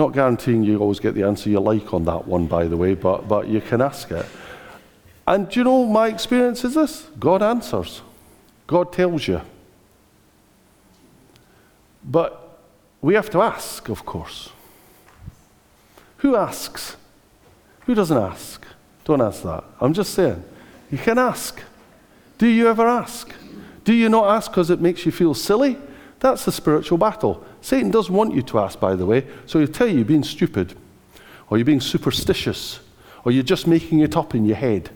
Not 0.00 0.14
guaranteeing 0.14 0.62
you 0.62 0.78
always 0.78 0.98
get 0.98 1.14
the 1.14 1.24
answer 1.24 1.50
you 1.50 1.60
like 1.60 1.92
on 1.92 2.06
that 2.06 2.26
one, 2.26 2.46
by 2.46 2.66
the 2.66 2.74
way, 2.74 2.94
but, 2.94 3.28
but 3.28 3.48
you 3.48 3.60
can 3.60 3.82
ask 3.82 4.10
it. 4.10 4.24
And 5.26 5.46
do 5.46 5.60
you 5.60 5.64
know 5.64 5.84
my 5.84 6.08
experience 6.08 6.64
is 6.64 6.72
this? 6.72 7.06
God 7.18 7.42
answers, 7.42 8.00
God 8.66 8.94
tells 8.94 9.28
you. 9.28 9.42
But 12.02 12.62
we 13.02 13.12
have 13.12 13.28
to 13.28 13.42
ask, 13.42 13.90
of 13.90 14.06
course. 14.06 14.48
Who 16.22 16.34
asks? 16.34 16.96
Who 17.80 17.94
doesn't 17.94 18.16
ask? 18.16 18.64
Don't 19.04 19.20
ask 19.20 19.42
that. 19.42 19.64
I'm 19.82 19.92
just 19.92 20.14
saying. 20.14 20.42
You 20.90 20.96
can 20.96 21.18
ask. 21.18 21.60
Do 22.38 22.46
you 22.46 22.68
ever 22.68 22.86
ask? 22.86 23.34
Do 23.84 23.92
you 23.92 24.08
not 24.08 24.34
ask 24.34 24.50
because 24.50 24.70
it 24.70 24.80
makes 24.80 25.04
you 25.04 25.12
feel 25.12 25.34
silly? 25.34 25.76
That's 26.20 26.46
the 26.46 26.52
spiritual 26.52 26.96
battle. 26.96 27.44
Satan 27.60 27.90
does 27.90 28.10
want 28.10 28.34
you 28.34 28.42
to 28.42 28.58
ask, 28.58 28.80
by 28.80 28.94
the 28.94 29.06
way, 29.06 29.26
so 29.46 29.58
he'll 29.58 29.68
tell 29.68 29.86
you 29.86 29.96
you're 29.96 30.04
being 30.04 30.24
stupid, 30.24 30.74
or 31.48 31.58
you're 31.58 31.64
being 31.64 31.80
superstitious, 31.80 32.80
or 33.24 33.32
you're 33.32 33.42
just 33.42 33.66
making 33.66 34.00
it 34.00 34.16
up 34.16 34.34
in 34.34 34.44
your 34.44 34.56
head. 34.56 34.90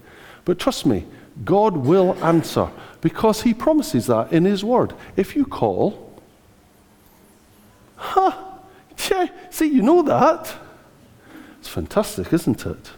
But 0.44 0.58
trust 0.58 0.86
me, 0.86 1.04
God 1.44 1.76
will 1.76 2.16
answer 2.24 2.70
because 3.00 3.42
he 3.42 3.52
promises 3.52 4.06
that 4.06 4.32
in 4.32 4.44
his 4.44 4.64
word. 4.64 4.94
If 5.16 5.36
you 5.36 5.44
call, 5.44 6.20
huh, 7.96 8.32
yeah, 9.10 9.26
see, 9.50 9.66
you 9.66 9.82
know 9.82 10.02
that. 10.02 10.54
It's 11.58 11.68
fantastic, 11.68 12.32
isn't 12.32 12.64
it? 12.64 12.90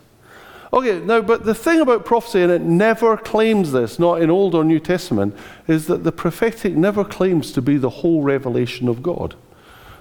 Okay, 0.73 0.99
now, 0.99 1.21
but 1.23 1.45
the 1.45 1.55
thing 1.55 1.81
about 1.81 2.05
prophecy, 2.05 2.43
and 2.43 2.53
it 2.53 2.63
never 2.63 3.17
claims 3.17 3.73
this, 3.73 3.99
not 3.99 4.21
in 4.21 4.31
Old 4.31 4.55
or 4.55 4.65
New 4.65 4.81
Testament, 4.81 5.35
is 5.67 5.87
that 5.87 6.05
the 6.05 6.13
prophetic 6.13 6.75
never 6.75 7.05
claims 7.05 7.53
to 7.53 7.63
be 7.63 7.77
the 7.79 7.89
whole 7.89 8.23
revelation 8.23 8.89
of 8.89 9.03
God. 9.03 9.37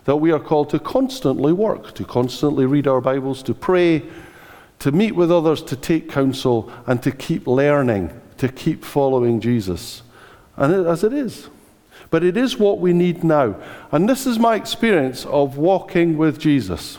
That 0.06 0.18
we 0.18 0.32
are 0.32 0.40
called 0.40 0.70
to 0.70 0.80
constantly 0.80 1.54
work, 1.54 1.94
to 1.96 2.06
constantly 2.06 2.66
read 2.66 2.88
our 2.88 3.02
Bibles, 3.02 3.44
to 3.44 3.54
pray, 3.54 4.04
to 4.80 4.92
meet 4.92 5.16
with 5.16 5.32
others, 5.32 5.62
to 5.64 5.76
take 5.76 6.10
counsel, 6.10 6.72
and 6.88 7.02
to 7.04 7.12
keep 7.12 7.48
learning, 7.48 8.20
to 8.38 8.48
keep 8.48 8.84
following 8.84 9.40
Jesus. 9.40 10.04
And 10.58 10.74
it, 10.74 10.86
as 10.86 11.04
it 11.04 11.14
is. 11.14 11.50
But 12.12 12.24
it 12.24 12.38
is 12.38 12.58
what 12.58 12.80
we 12.80 12.94
need 12.94 13.24
now. 13.24 13.56
And 13.92 14.08
this 14.08 14.26
is 14.26 14.40
my 14.40 14.56
experience 14.56 15.26
of 15.26 15.58
walking 15.58 16.18
with 16.18 16.40
Jesus. 16.40 16.98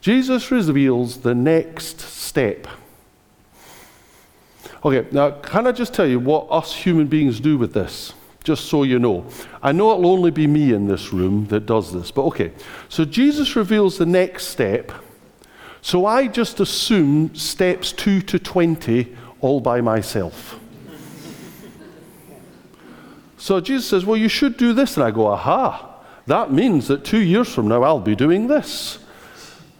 Jesus 0.00 0.50
reveals 0.50 1.18
the 1.18 1.34
next 1.34 2.00
step. 2.00 2.66
Okay, 4.84 5.08
now 5.10 5.30
can 5.30 5.66
I 5.66 5.72
just 5.72 5.94
tell 5.94 6.06
you 6.06 6.20
what 6.20 6.46
us 6.50 6.74
human 6.74 7.06
beings 7.06 7.40
do 7.40 7.58
with 7.58 7.72
this? 7.72 8.12
Just 8.46 8.66
so 8.66 8.84
you 8.84 9.00
know. 9.00 9.26
I 9.60 9.72
know 9.72 9.90
it'll 9.90 10.06
only 10.06 10.30
be 10.30 10.46
me 10.46 10.72
in 10.72 10.86
this 10.86 11.12
room 11.12 11.48
that 11.48 11.66
does 11.66 11.92
this, 11.92 12.12
but 12.12 12.22
okay. 12.26 12.52
So 12.88 13.04
Jesus 13.04 13.56
reveals 13.56 13.98
the 13.98 14.06
next 14.06 14.46
step. 14.46 14.92
So 15.82 16.06
I 16.06 16.28
just 16.28 16.60
assume 16.60 17.34
steps 17.34 17.90
2 17.90 18.20
to 18.20 18.38
20 18.38 19.16
all 19.40 19.58
by 19.58 19.80
myself. 19.80 20.60
so 23.36 23.60
Jesus 23.60 23.88
says, 23.88 24.06
Well, 24.06 24.16
you 24.16 24.28
should 24.28 24.56
do 24.56 24.72
this. 24.72 24.96
And 24.96 25.02
I 25.02 25.10
go, 25.10 25.26
Aha, 25.26 25.96
that 26.26 26.52
means 26.52 26.86
that 26.86 27.04
two 27.04 27.20
years 27.20 27.52
from 27.52 27.66
now 27.66 27.82
I'll 27.82 27.98
be 27.98 28.14
doing 28.14 28.46
this. 28.46 29.00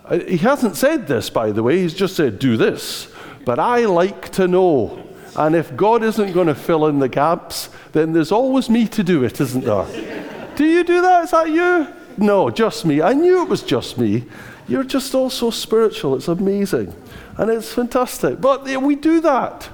Uh, 0.04 0.18
he 0.18 0.38
hasn't 0.38 0.74
said 0.74 1.06
this, 1.06 1.30
by 1.30 1.52
the 1.52 1.62
way, 1.62 1.78
he's 1.78 1.94
just 1.94 2.16
said, 2.16 2.40
do 2.40 2.56
this. 2.56 3.12
But 3.44 3.60
I 3.60 3.84
like 3.84 4.30
to 4.30 4.48
know. 4.48 5.05
And 5.36 5.54
if 5.54 5.76
God 5.76 6.02
isn't 6.02 6.32
going 6.32 6.46
to 6.46 6.54
fill 6.54 6.86
in 6.86 6.98
the 6.98 7.08
gaps, 7.08 7.68
then 7.92 8.12
there's 8.12 8.32
always 8.32 8.70
me 8.70 8.88
to 8.88 9.04
do 9.04 9.22
it, 9.22 9.40
isn't 9.40 9.64
there? 9.64 10.52
do 10.56 10.64
you 10.64 10.82
do 10.82 11.02
that? 11.02 11.24
Is 11.24 11.30
that 11.32 11.50
you? 11.50 11.88
No, 12.16 12.50
just 12.50 12.86
me. 12.86 13.02
I 13.02 13.12
knew 13.12 13.42
it 13.42 13.48
was 13.48 13.62
just 13.62 13.98
me. 13.98 14.24
You're 14.66 14.84
just 14.84 15.14
all 15.14 15.28
so 15.28 15.50
spiritual. 15.50 16.16
It's 16.16 16.28
amazing. 16.28 16.94
And 17.36 17.50
it's 17.50 17.72
fantastic. 17.72 18.40
But 18.40 18.64
we 18.64 18.96
do 18.96 19.20
that. 19.20 19.68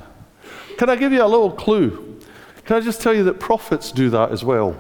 Can 0.79 0.91
I 0.91 0.97
give 0.97 1.13
you 1.13 1.23
a 1.23 1.27
little 1.27 1.53
clue? 1.53 2.21
Can 2.65 2.77
I 2.77 2.81
just 2.81 3.01
tell 3.01 3.15
you 3.15 3.25
that 3.25 3.39
prophets 3.39 3.93
do 3.93 4.11
that 4.11 4.33
as 4.33 4.45
well? 4.45 4.77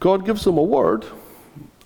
God 0.00 0.26
gives 0.26 0.42
them 0.44 0.58
a 0.58 0.62
word, 0.62 1.06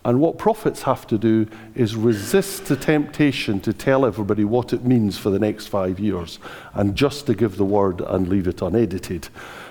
And 0.06 0.20
what 0.20 0.38
prophets 0.38 0.82
have 0.82 1.04
to 1.08 1.18
do 1.18 1.48
is 1.74 1.96
resist 1.96 2.66
the 2.66 2.76
temptation 2.76 3.58
to 3.62 3.72
tell 3.72 4.06
everybody 4.06 4.44
what 4.44 4.72
it 4.72 4.84
means 4.84 5.18
for 5.18 5.30
the 5.30 5.38
next 5.40 5.66
five 5.66 5.98
years 5.98 6.38
and 6.74 6.94
just 6.94 7.26
to 7.26 7.34
give 7.34 7.56
the 7.56 7.64
word 7.64 8.00
and 8.00 8.28
leave 8.28 8.46
it 8.46 8.62
unedited. 8.62 9.28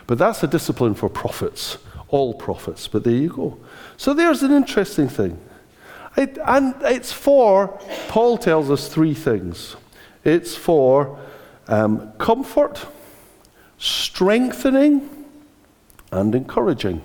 But 0.07 0.17
that's 0.17 0.43
a 0.43 0.47
discipline 0.47 0.93
for 0.93 1.07
prophets, 1.07 1.77
all 2.09 2.33
prophets. 2.33 2.85
But 2.85 3.05
there 3.05 3.13
you 3.13 3.29
go. 3.29 3.57
So 3.95 4.13
there's 4.13 4.43
an 4.43 4.51
interesting 4.51 5.07
thing. 5.07 5.39
It, 6.17 6.37
and 6.45 6.75
it's 6.81 7.13
for, 7.13 7.69
Paul 8.09 8.37
tells 8.37 8.69
us 8.69 8.89
three 8.89 9.13
things 9.13 9.77
it's 10.25 10.53
for 10.53 11.17
um, 11.69 12.11
comfort, 12.17 12.85
strengthening, 13.77 15.09
and 16.11 16.35
encouraging. 16.35 17.01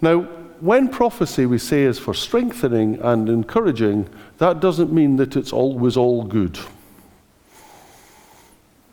Now, 0.00 0.28
when 0.60 0.88
prophecy 0.88 1.46
we 1.46 1.58
say 1.58 1.82
is 1.82 1.98
for 1.98 2.14
strengthening 2.14 3.00
and 3.00 3.28
encouraging, 3.28 4.08
that 4.38 4.60
doesn't 4.60 4.92
mean 4.92 5.16
that 5.16 5.36
it's 5.36 5.52
always 5.52 5.96
all 5.96 6.24
good. 6.24 6.58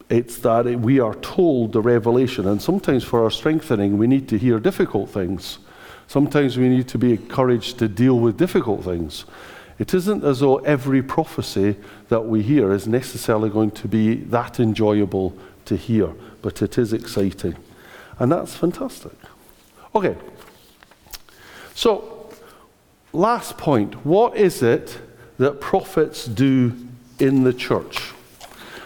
It's 0.10 0.38
that 0.40 0.66
we 0.80 1.00
are 1.00 1.16
told 1.16 1.74
the 1.74 1.82
revelation, 1.82 2.48
and 2.48 2.62
sometimes 2.62 3.04
for 3.04 3.24
our 3.24 3.32
strengthening, 3.32 3.98
we 3.98 4.08
need 4.08 4.30
to 4.30 4.38
hear 4.38 4.60
difficult 4.60 5.10
things. 5.10 5.60
Sometimes 6.08 6.58
we 6.58 6.70
need 6.70 6.88
to 6.88 6.98
be 6.98 7.12
encouraged 7.12 7.80
to 7.80 7.90
deal 7.90 8.18
with 8.20 8.38
difficult 8.38 8.86
things. 8.86 9.26
It 9.78 9.94
isn't 9.94 10.24
as 10.24 10.40
though 10.40 10.58
every 10.60 11.04
prophecy 11.04 11.76
that 12.08 12.22
we 12.22 12.42
hear 12.42 12.72
is 12.72 12.88
necessarily 12.88 13.50
going 13.50 13.72
to 13.72 13.88
be 13.88 14.16
that 14.16 14.60
enjoyable 14.60 15.38
to 15.66 15.76
hear, 15.76 16.14
but 16.42 16.62
it 16.62 16.78
is 16.78 16.94
exciting. 16.94 17.58
And 18.18 18.32
that's 18.32 18.56
fantastic. 18.56 19.14
Okay. 19.94 20.16
So, 21.78 22.32
last 23.14 23.56
point 23.60 24.04
what 24.04 24.36
is 24.36 24.64
it 24.64 24.98
that 25.38 25.62
prophets 25.62 26.26
do 26.26 26.76
in 27.20 27.44
the 27.44 27.54
church? 27.54 28.14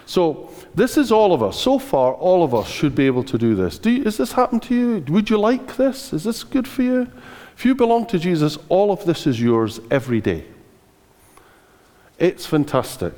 So, 0.04 0.50
this 0.74 0.98
is 0.98 1.10
all 1.10 1.32
of 1.32 1.42
us. 1.42 1.58
So 1.58 1.78
far, 1.78 2.12
all 2.12 2.44
of 2.44 2.54
us 2.54 2.68
should 2.68 2.94
be 2.94 3.06
able 3.06 3.24
to 3.24 3.38
do 3.38 3.54
this. 3.54 3.78
Do 3.78 3.90
you, 3.90 4.04
is 4.04 4.18
this 4.18 4.32
happen 4.32 4.60
to 4.60 4.74
you? 4.74 5.04
Would 5.08 5.30
you 5.30 5.38
like 5.38 5.78
this? 5.78 6.12
Is 6.12 6.24
this 6.24 6.44
good 6.44 6.68
for 6.68 6.82
you? 6.82 7.10
If 7.56 7.64
you 7.64 7.74
belong 7.74 8.04
to 8.08 8.18
Jesus, 8.18 8.58
all 8.68 8.92
of 8.92 9.06
this 9.06 9.26
is 9.26 9.40
yours 9.40 9.80
every 9.90 10.20
day. 10.20 10.44
It's 12.18 12.44
fantastic. 12.44 13.14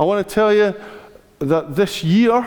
I 0.00 0.02
want 0.02 0.26
to 0.26 0.34
tell 0.34 0.52
you 0.52 0.74
that 1.38 1.76
this 1.76 2.02
year, 2.02 2.44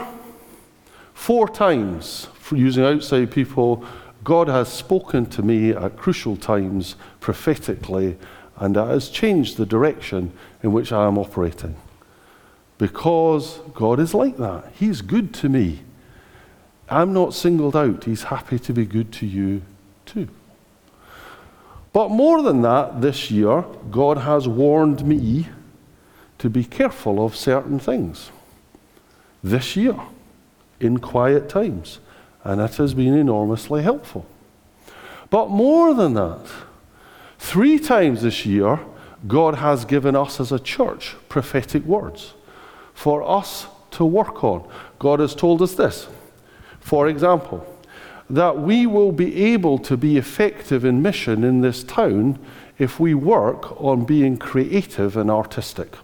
four 1.13 1.48
times, 1.48 2.28
using 2.52 2.84
outside 2.84 3.32
people, 3.32 3.86
God 4.30 4.48
has 4.48 4.72
spoken 4.72 5.26
to 5.32 5.42
me 5.42 5.72
at 5.72 5.98
crucial 5.98 6.38
times 6.38 6.96
prophetically, 7.20 8.15
and 8.58 8.76
that 8.76 8.88
has 8.88 9.10
changed 9.10 9.58
the 9.58 9.65
direction 9.65 10.34
in 10.62 10.72
which 10.72 10.92
I 10.92 11.08
am 11.08 11.18
operating 11.18 11.76
because 12.78 13.58
God 13.74 14.00
is 14.00 14.13
like 14.13 14.38
that. 14.38 14.72
He's 14.76 15.02
good 15.02 15.34
to 15.34 15.50
me. 15.50 15.80
I'm 16.88 17.12
not 17.12 17.34
singled 17.34 17.76
out. 17.76 18.04
He's 18.04 18.22
happy 18.22 18.60
to 18.60 18.72
be 18.72 18.86
good 18.86 19.12
to 19.13 19.26
you 19.26 19.63
too. 20.06 20.28
But 21.92 22.10
more 22.10 22.44
than 22.44 22.62
that, 22.62 23.02
this 23.02 23.32
year, 23.32 23.63
God 23.89 24.20
has 24.20 24.48
warned 24.48 25.04
me 25.08 25.48
to 26.38 26.52
be 26.52 26.65
careful 26.65 27.26
of 27.26 27.36
certain 27.36 27.80
things. 27.80 28.30
This 29.44 29.76
year, 29.76 30.00
in 30.80 31.00
quiet 31.00 31.50
times. 31.50 31.98
And 32.43 32.62
it 32.62 32.75
has 32.75 32.93
been 32.93 33.13
enormously 33.13 33.84
helpful. 33.84 34.25
But 35.30 35.49
more 35.49 35.93
than 35.93 36.13
that, 36.13 36.45
three 37.38 37.80
times 37.80 38.21
this 38.21 38.45
year, 38.45 38.80
God 39.28 39.56
has 39.56 39.86
given 39.86 40.15
us 40.15 40.39
as 40.39 40.52
a 40.52 40.60
church 40.60 41.15
prophetic 41.28 41.84
words 41.84 42.34
for 42.93 43.28
us 43.28 43.67
to 43.91 44.06
work 44.06 44.43
on. 44.43 44.67
God 44.97 45.19
has 45.19 45.36
told 45.36 45.62
us 45.62 45.75
this. 45.75 46.08
For 46.80 47.08
example, 47.08 47.65
that 48.30 48.60
we 48.60 48.86
will 48.86 49.12
be 49.12 49.43
able 49.52 49.78
to 49.80 49.97
be 49.97 50.17
effective 50.17 50.86
in 50.86 51.02
mission 51.02 51.43
in 51.43 51.62
this 51.62 51.84
town 51.84 52.39
if 52.78 52.99
we 52.99 53.13
work 53.13 53.80
on 53.82 54.06
being 54.06 54.38
creative 54.38 55.17
and 55.17 55.30
artistic. 55.30 55.95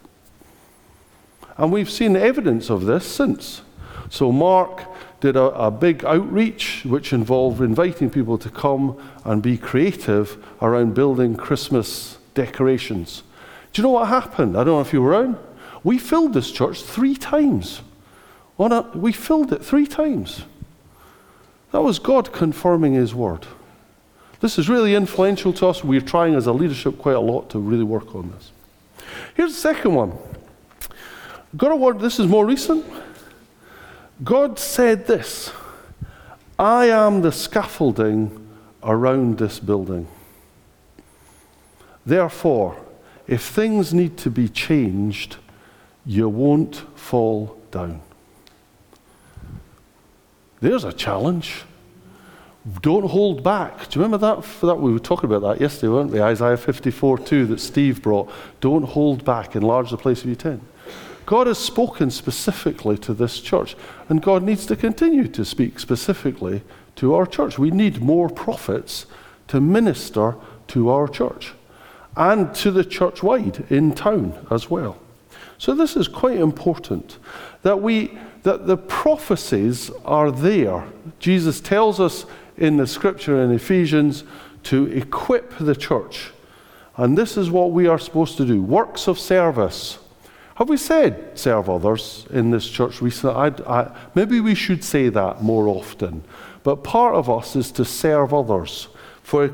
And 1.58 1.71
we've 1.71 1.89
seen 1.89 2.15
evidence 2.15 2.69
of 2.69 2.86
this 2.86 3.06
since. 3.06 3.62
So, 4.10 4.32
Mark 4.32 4.84
did 5.19 5.36
a, 5.36 5.43
a, 5.56 5.71
big 5.71 6.04
outreach 6.06 6.84
which 6.86 7.13
involved 7.13 7.62
inviting 7.62 8.10
people 8.10 8.38
to 8.38 8.49
come 8.49 8.97
and 9.23 9.41
be 9.41 9.58
creative 9.58 10.43
around 10.62 10.93
building 10.93 11.36
Christmas 11.36 12.17
decorations. 12.34 13.23
Do 13.73 13.82
you 13.82 13.84
know 13.88 13.93
what 13.93 14.08
happened? 14.08 14.58
I 14.58 14.63
don't 14.63 14.75
know 14.75 14.82
if 14.82 14.93
you 14.93 15.01
were 15.01 15.12
around. 15.12 15.38
We 15.84 15.97
filled 15.97 16.34
this 16.34 16.51
church 16.51 16.84
three 16.84 17.15
times. 17.15 17.82
A, 18.60 18.82
we 18.93 19.12
filled 19.12 19.51
it 19.54 19.63
three 19.63 19.88
times. 19.88 20.43
That 21.71 21.82
was 21.82 21.99
God 21.99 22.32
confirming 22.32 22.93
His 22.93 23.13
word. 23.13 23.45
This 24.39 24.58
is 24.58 24.69
really 24.69 24.95
influential 24.95 25.54
to 25.54 25.67
us. 25.67 25.84
We're 25.84 26.01
trying 26.01 26.36
as 26.36 26.47
a 26.47 26.54
leadership 26.54 26.97
quite 26.99 27.15
a 27.15 27.19
lot 27.19 27.49
to 27.51 27.60
really 27.60 27.84
work 27.84 28.15
on 28.15 28.32
this. 28.32 28.51
Here's 29.36 29.54
the 29.54 29.60
second 29.60 29.93
one. 29.93 30.13
Got 31.58 31.71
a 31.71 31.75
word, 31.75 31.99
this 31.99 32.19
is 32.19 32.28
more 32.28 32.45
recent. 32.45 32.86
God 34.23 34.58
said 34.60 35.08
this 35.08 35.51
I 36.58 36.86
am 36.86 37.21
the 37.21 37.32
scaffolding 37.32 38.47
around 38.84 39.38
this 39.39 39.60
building. 39.60 40.08
Therefore, 42.06 42.78
if 43.28 43.41
things 43.41 43.93
need 43.93 44.17
to 44.17 44.30
be 44.30 44.47
changed, 44.47 45.38
you 46.06 46.30
won't 46.30 46.75
fall 46.97 47.58
down. 47.71 48.01
There's 50.62 50.84
a 50.84 50.93
challenge. 50.93 51.63
Don't 52.82 53.08
hold 53.08 53.43
back. 53.43 53.89
Do 53.89 53.99
you 53.99 54.04
remember 54.04 54.17
that? 54.17 54.43
that? 54.62 54.75
We 54.75 54.91
were 54.91 54.99
talking 54.99 55.32
about 55.32 55.47
that 55.47 55.62
yesterday, 55.62 55.91
weren't 55.91 56.12
we? 56.12 56.21
Isaiah 56.21 56.58
54 56.58 57.19
2 57.19 57.45
that 57.47 57.60
Steve 57.60 58.01
brought. 58.01 58.32
Don't 58.62 58.84
hold 58.84 59.25
back, 59.25 59.56
enlarge 59.56 59.91
the 59.91 59.97
place 59.97 60.21
of 60.21 60.28
your 60.28 60.36
tent. 60.36 60.63
God 61.26 61.48
has 61.48 61.58
spoken 61.58 62.12
specifically 62.12 62.98
to 63.00 63.14
this 63.14 63.42
church, 63.42 63.76
and 64.10 64.22
God 64.22 64.44
needs 64.44 64.66
to 64.68 64.76
continue 64.76 65.28
to 65.30 65.44
speak 65.44 65.80
specifically 65.80 66.62
to 66.98 67.14
our 67.14 67.26
church. 67.26 67.58
We 67.58 67.72
need 67.72 68.02
more 68.02 68.30
prophets 68.30 69.06
to 69.48 69.60
minister 69.60 70.36
to 70.68 70.90
our 70.90 71.08
church 71.08 71.54
and 72.16 72.54
to 72.56 72.72
the 72.72 72.86
church 72.86 73.22
wide 73.22 73.66
in 73.70 73.94
town 73.94 74.48
as 74.50 74.70
well. 74.70 74.98
So 75.58 75.74
this 75.74 75.96
is 75.96 76.08
quite 76.08 76.38
important 76.38 77.18
that 77.64 77.82
we 77.82 78.18
that 78.44 78.68
the 78.68 78.78
prophecies 78.78 79.90
are 80.06 80.32
there. 80.32 80.88
Jesus 81.18 81.60
tells 81.60 82.00
us 82.00 82.28
in 82.58 82.78
the 82.78 82.86
scripture 82.86 83.44
in 83.44 83.52
Ephesians 83.52 84.24
to 84.64 84.86
equip 84.92 85.58
the 85.58 85.76
church. 85.76 86.32
And 86.96 87.18
this 87.18 87.38
is 87.38 87.50
what 87.50 87.72
we 87.72 87.88
are 87.88 87.98
supposed 87.98 88.38
to 88.38 88.46
do 88.46 88.62
works 88.62 89.08
of 89.08 89.18
service. 89.18 89.98
Have 90.56 90.70
we 90.70 90.78
said 90.78 91.38
serve 91.38 91.70
others 91.70 92.26
in 92.30 92.50
this 92.50 92.68
church 92.68 93.02
recently? 93.02 93.36
I, 93.36 93.48
I, 93.82 93.98
maybe 94.15 94.39
we 94.39 94.56
should 94.56 94.84
say 94.84 95.10
that 95.10 95.41
more 95.41 95.68
often. 95.68 96.24
But 96.63 96.84
part 96.84 97.15
of 97.15 97.30
us 97.30 97.56
is 97.56 97.72
to 97.74 97.86
serve 97.86 98.34
others 98.34 98.88
for. 99.22 99.48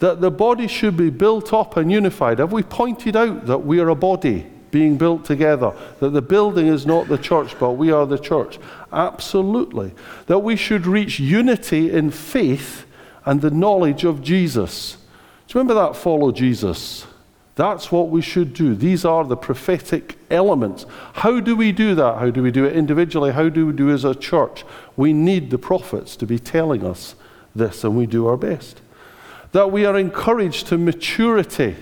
That 0.00 0.20
the 0.20 0.30
body 0.30 0.66
should 0.66 0.96
be 0.96 1.10
built 1.10 1.52
up 1.52 1.76
and 1.76 1.90
unified. 1.90 2.40
Have 2.40 2.52
we 2.52 2.62
pointed 2.62 3.16
out 3.16 3.46
that 3.46 3.58
we 3.58 3.80
are 3.80 3.88
a 3.88 3.94
body? 3.94 4.50
being 4.74 4.96
built 4.96 5.24
together, 5.24 5.72
that 6.00 6.08
the 6.08 6.20
building 6.20 6.66
is 6.66 6.84
not 6.84 7.06
the 7.06 7.16
church, 7.16 7.56
but 7.60 7.74
we 7.74 7.92
are 7.92 8.06
the 8.06 8.18
church. 8.18 8.58
Absolutely. 8.92 9.92
That 10.26 10.40
we 10.40 10.56
should 10.56 10.84
reach 10.84 11.20
unity 11.20 11.92
in 11.92 12.10
faith 12.10 12.84
and 13.24 13.40
the 13.40 13.52
knowledge 13.52 14.02
of 14.02 14.20
Jesus. 14.20 14.96
Do 15.46 15.56
you 15.56 15.60
remember 15.60 15.74
that? 15.74 15.94
Follow 15.96 16.32
Jesus. 16.32 17.06
That's 17.56 17.92
what 17.92 18.08
we 18.08 18.20
should 18.20 18.52
do. 18.52 18.74
These 18.74 19.04
are 19.04 19.24
the 19.24 19.36
prophetic 19.36 20.18
elements. 20.28 20.86
How 21.12 21.38
do 21.38 21.54
we 21.54 21.70
do 21.70 21.94
that? 21.94 22.18
How 22.18 22.30
do 22.30 22.42
we 22.42 22.50
do 22.50 22.64
it 22.64 22.74
individually? 22.74 23.32
How 23.32 23.48
do 23.48 23.66
we 23.66 23.72
do 23.72 23.90
it 23.90 23.94
as 23.94 24.04
a 24.04 24.14
church? 24.14 24.64
We 24.96 25.12
need 25.12 25.50
the 25.50 25.58
prophets 25.58 26.16
to 26.16 26.26
be 26.26 26.38
telling 26.38 26.84
us 26.84 27.14
this, 27.54 27.84
and 27.84 27.96
we 27.96 28.06
do 28.06 28.26
our 28.26 28.36
best. 28.36 28.80
That 29.52 29.70
we 29.70 29.84
are 29.84 29.96
encouraged 29.96 30.66
to 30.68 30.78
maturity 30.78 31.76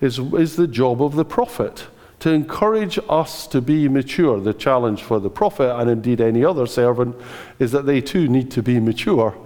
is, 0.00 0.20
is 0.20 0.54
the 0.54 0.68
job 0.68 1.02
of 1.02 1.16
the 1.16 1.24
prophet 1.24 1.88
to 2.20 2.30
encourage 2.30 2.98
us 3.08 3.46
to 3.48 3.60
be 3.60 3.88
mature. 3.88 4.38
The 4.38 4.54
challenge 4.54 5.02
for 5.02 5.18
the 5.18 5.30
prophet, 5.30 5.74
and 5.76 5.90
indeed 5.90 6.20
any 6.20 6.44
other 6.44 6.66
servant, 6.66 7.16
is 7.58 7.72
that 7.72 7.86
they 7.86 8.00
too 8.00 8.28
need 8.28 8.50
to 8.52 8.62
be 8.62 8.78
mature 8.78 9.36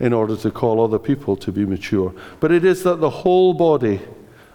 in 0.00 0.12
order 0.12 0.36
to 0.36 0.50
call 0.50 0.82
other 0.82 0.98
people 0.98 1.36
to 1.36 1.52
be 1.52 1.66
mature. 1.66 2.14
But 2.40 2.50
it 2.50 2.64
is 2.64 2.82
that 2.84 3.00
the 3.00 3.10
whole 3.10 3.52
body 3.52 4.00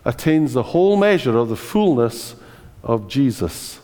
attains 0.07 0.53
the 0.53 0.63
whole 0.63 0.95
measure 0.95 1.37
of 1.37 1.49
the 1.49 1.57
fullness 1.57 2.35
of 2.81 3.09
Jesus. 3.09 3.81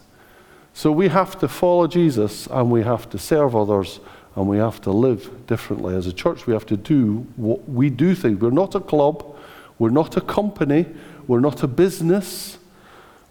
So 0.74 0.90
we 0.90 1.10
have 1.10 1.38
to 1.40 1.50
follow 1.50 1.86
Jesus 1.86 2.48
and 2.48 2.72
we 2.72 2.82
have 2.82 3.10
to 3.10 3.20
serve 3.20 3.58
others 3.58 4.00
and 4.36 4.48
we 4.48 4.58
have 4.58 4.80
to 4.82 4.92
live 4.92 5.46
differently. 5.48 5.94
As 5.94 6.08
a 6.08 6.14
church, 6.14 6.48
we 6.48 6.54
have 6.54 6.66
to 6.68 6.78
do 6.78 7.28
what 7.36 7.68
we 7.68 7.90
do 7.90 8.16
things. 8.16 8.40
We're 8.40 8.52
not 8.52 8.74
a 8.74 8.80
club. 8.80 9.36
We're 9.78 9.90
not 9.90 10.16
a 10.16 10.22
company. 10.22 10.86
We're 11.28 11.42
not 11.42 11.62
a 11.62 11.68
business. 11.68 12.58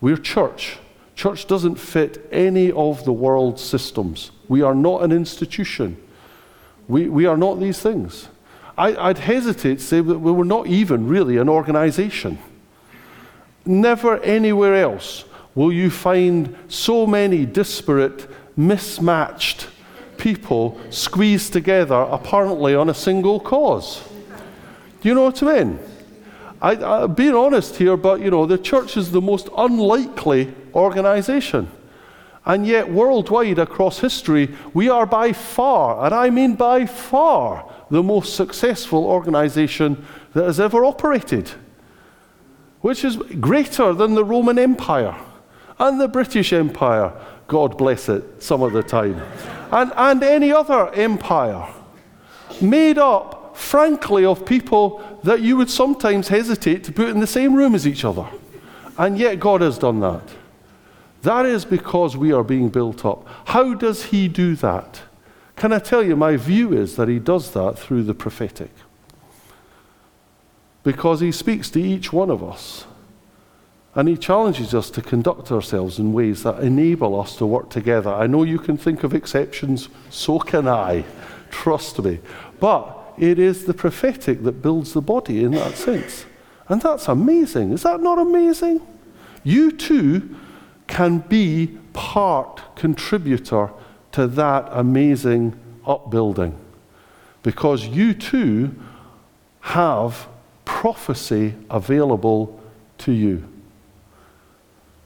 We're 0.02 0.18
church. 0.18 0.76
Church 1.16 1.46
doesn't 1.46 1.76
fit 1.76 2.28
any 2.30 2.70
of 2.72 3.06
the 3.06 3.12
world's 3.12 3.62
systems. 3.62 4.32
We 4.48 4.60
are 4.60 4.74
not 4.74 5.02
an 5.02 5.12
institution. 5.12 5.96
We, 6.88 7.08
we 7.08 7.24
are 7.24 7.38
not 7.38 7.58
these 7.58 7.80
things. 7.80 8.28
I, 8.76 8.94
I'd 8.96 9.18
hesitate 9.18 9.78
to 9.78 9.84
say 9.84 10.00
that 10.02 10.18
we 10.18 10.30
were 10.30 10.44
not 10.44 10.66
even 10.66 11.08
really 11.08 11.38
an 11.38 11.48
organization. 11.48 12.38
Never 13.64 14.18
anywhere 14.20 14.74
else 14.74 15.24
will 15.54 15.72
you 15.72 15.90
find 15.90 16.56
so 16.68 17.06
many 17.06 17.46
disparate, 17.46 18.28
mismatched 18.56 19.68
people 20.18 20.80
squeezed 20.90 21.52
together 21.52 22.06
apparently 22.10 22.74
on 22.74 22.88
a 22.88 22.94
single 22.94 23.40
cause. 23.40 24.02
Do 25.00 25.08
you 25.08 25.14
know 25.14 25.24
what 25.24 25.42
I 25.42 25.64
mean? 25.64 25.78
I, 26.60 27.02
am 27.02 27.14
being 27.14 27.34
honest 27.34 27.76
here, 27.76 27.96
but 27.96 28.20
you 28.20 28.30
know, 28.30 28.46
the 28.46 28.56
church 28.56 28.96
is 28.96 29.10
the 29.10 29.20
most 29.20 29.48
unlikely 29.56 30.54
organization. 30.74 31.68
And 32.44 32.66
yet, 32.66 32.90
worldwide 32.90 33.58
across 33.58 33.98
history, 33.98 34.54
we 34.72 34.88
are 34.88 35.06
by 35.06 35.32
far, 35.32 36.04
and 36.04 36.14
I 36.14 36.30
mean 36.30 36.54
by 36.54 36.86
far, 36.86 37.68
the 37.90 38.02
most 38.02 38.36
successful 38.36 39.04
organization 39.04 40.04
that 40.34 40.44
has 40.44 40.58
ever 40.58 40.84
operated, 40.84 41.50
which 42.82 43.04
is 43.04 43.16
greater 43.16 43.94
than 43.94 44.14
the 44.14 44.24
Roman 44.24 44.58
Empire 44.58 45.16
and 45.78 46.00
the 46.00 46.08
British 46.08 46.52
Empire, 46.52 47.12
God 47.48 47.78
bless 47.78 48.08
it, 48.08 48.42
some 48.42 48.62
of 48.62 48.72
the 48.72 48.82
time, 48.82 49.20
and, 49.72 49.92
and 49.96 50.22
any 50.22 50.52
other 50.52 50.90
empire, 50.90 51.66
made 52.60 52.98
up, 52.98 53.56
frankly, 53.56 54.24
of 54.24 54.44
people 54.44 55.02
that 55.24 55.40
you 55.40 55.56
would 55.56 55.70
sometimes 55.70 56.28
hesitate 56.28 56.84
to 56.84 56.92
put 56.92 57.08
in 57.08 57.20
the 57.20 57.26
same 57.26 57.54
room 57.54 57.74
as 57.74 57.86
each 57.86 58.04
other. 58.04 58.26
And 58.98 59.18
yet, 59.18 59.40
God 59.40 59.60
has 59.60 59.78
done 59.78 60.00
that. 60.00 60.22
That 61.22 61.46
is 61.46 61.64
because 61.64 62.16
we 62.16 62.32
are 62.32 62.44
being 62.44 62.68
built 62.68 63.04
up. 63.04 63.26
How 63.46 63.74
does 63.74 64.04
He 64.06 64.28
do 64.28 64.54
that? 64.56 65.00
Can 65.56 65.72
I 65.72 65.78
tell 65.78 66.02
you, 66.02 66.16
my 66.16 66.36
view 66.36 66.72
is 66.72 66.96
that 66.96 67.08
He 67.08 67.18
does 67.18 67.52
that 67.52 67.78
through 67.78 68.02
the 68.02 68.14
prophetic. 68.14 68.70
Because 70.82 71.20
He 71.20 71.32
speaks 71.32 71.70
to 71.70 71.80
each 71.80 72.12
one 72.12 72.30
of 72.30 72.42
us. 72.42 72.86
And 73.94 74.08
He 74.08 74.16
challenges 74.16 74.74
us 74.74 74.90
to 74.90 75.02
conduct 75.02 75.52
ourselves 75.52 75.98
in 75.98 76.12
ways 76.12 76.42
that 76.42 76.62
enable 76.62 77.20
us 77.20 77.36
to 77.36 77.46
work 77.46 77.70
together. 77.70 78.10
I 78.10 78.26
know 78.26 78.42
you 78.42 78.58
can 78.58 78.76
think 78.76 79.04
of 79.04 79.14
exceptions, 79.14 79.88
so 80.10 80.38
can 80.38 80.66
I. 80.66 81.04
Trust 81.50 81.98
me. 82.02 82.20
But 82.58 82.98
it 83.18 83.38
is 83.38 83.66
the 83.66 83.74
prophetic 83.74 84.42
that 84.44 84.62
builds 84.62 84.94
the 84.94 85.02
body 85.02 85.44
in 85.44 85.52
that 85.52 85.76
sense. 85.76 86.24
And 86.68 86.80
that's 86.80 87.08
amazing. 87.08 87.72
Is 87.72 87.82
that 87.82 88.00
not 88.00 88.18
amazing? 88.18 88.80
You 89.44 89.72
too 89.72 90.34
can 90.86 91.18
be 91.18 91.78
part 91.92 92.62
contributor 92.76 93.70
to 94.12 94.26
that 94.26 94.68
amazing 94.70 95.58
upbuilding 95.86 96.56
because 97.42 97.86
you 97.86 98.14
too 98.14 98.74
have 99.60 100.28
prophecy 100.72 101.54
available 101.70 102.60
to 102.98 103.12
you. 103.12 103.46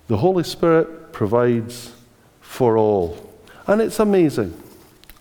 The 0.07 0.16
Holy 0.16 0.44
Spirit 0.44 1.12
provides 1.12 1.92
for 2.40 2.79
all. 2.79 3.31
And 3.66 3.83
it's 3.83 3.98
amazing. 3.98 4.59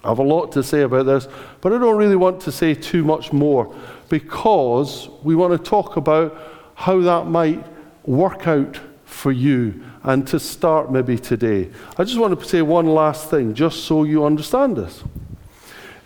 I 0.03 0.10
have 0.10 0.19
a 0.19 0.23
lot 0.23 0.51
to 0.51 0.62
say 0.62 0.81
about 0.81 1.08
this, 1.08 1.27
but 1.62 1.73
I 1.73 1.79
don't 1.79 1.97
really 1.97 2.15
want 2.15 2.39
to 2.41 2.51
say 2.51 2.75
too 2.75 3.03
much 3.03 3.34
more 3.34 3.75
because 4.08 5.10
we 5.23 5.36
want 5.36 5.51
to 5.51 5.69
talk 5.69 5.97
about 5.97 6.38
how 6.75 7.01
that 7.01 7.25
might 7.25 7.65
work 8.05 8.47
out 8.47 8.79
for 9.03 9.31
you 9.31 9.84
and 10.03 10.27
to 10.27 10.39
start 10.39 10.91
maybe 10.91 11.17
today. 11.17 11.71
I 11.97 12.03
just 12.03 12.19
want 12.19 12.39
to 12.39 12.45
say 12.45 12.62
one 12.62 12.86
last 12.86 13.31
thing, 13.31 13.55
just 13.55 13.86
so 13.86 14.03
you 14.03 14.23
understand 14.23 14.77
this. 14.77 15.03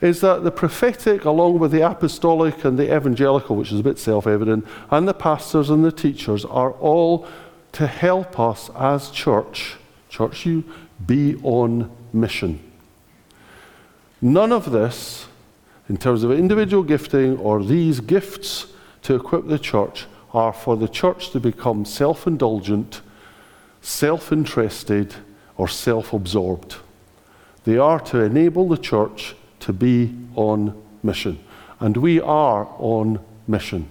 Is 0.02 0.22
that 0.22 0.44
the 0.44 0.52
prophetic, 0.52 1.26
along 1.26 1.60
with 1.60 1.72
the 1.72 1.82
apostolic 1.82 2.64
and 2.64 2.80
the 2.80 2.96
evangelical, 2.96 3.56
which 3.56 3.72
is 3.72 3.80
a 3.80 3.84
bit 3.84 4.00
self 4.00 4.26
evident, 4.26 4.66
and 4.90 5.08
the 5.08 5.14
pastors 5.14 5.70
and 5.70 5.84
the 5.84 5.92
teachers, 5.92 6.46
are 6.46 6.72
all 6.74 7.28
to 7.74 7.88
help 7.88 8.40
us 8.40 8.70
as 8.76 9.10
church, 9.12 9.76
church 10.10 10.46
you, 10.46 10.64
be 11.06 11.36
on 11.44 11.92
mission. 12.14 12.60
None 14.22 14.52
of 14.52 14.72
this, 14.72 15.28
in 15.88 15.98
terms 15.98 16.24
of 16.24 16.32
individual 16.32 16.84
gifting 16.84 17.38
or 17.38 17.64
these 17.64 18.00
gifts 18.00 18.68
to 19.04 19.16
equip 19.16 19.48
the 19.48 19.60
church, 19.60 20.06
are 20.34 20.54
for 20.54 20.78
the 20.78 20.88
church 20.88 21.32
to 21.32 21.40
become 21.40 21.86
self 21.86 22.26
indulgent 22.26 23.02
self 23.82 24.32
interested, 24.32 25.16
or 25.58 25.68
self 25.68 26.14
absorbed. 26.14 26.78
They 27.64 27.78
are 27.78 28.00
to 28.02 28.22
enable 28.22 28.68
the 28.68 28.78
church 28.78 29.36
to 29.62 29.74
be 29.74 30.16
on 30.36 30.82
mission. 31.04 31.40
And 31.80 31.98
we 31.98 32.20
are 32.20 32.68
on 32.78 33.20
mission. 33.48 33.88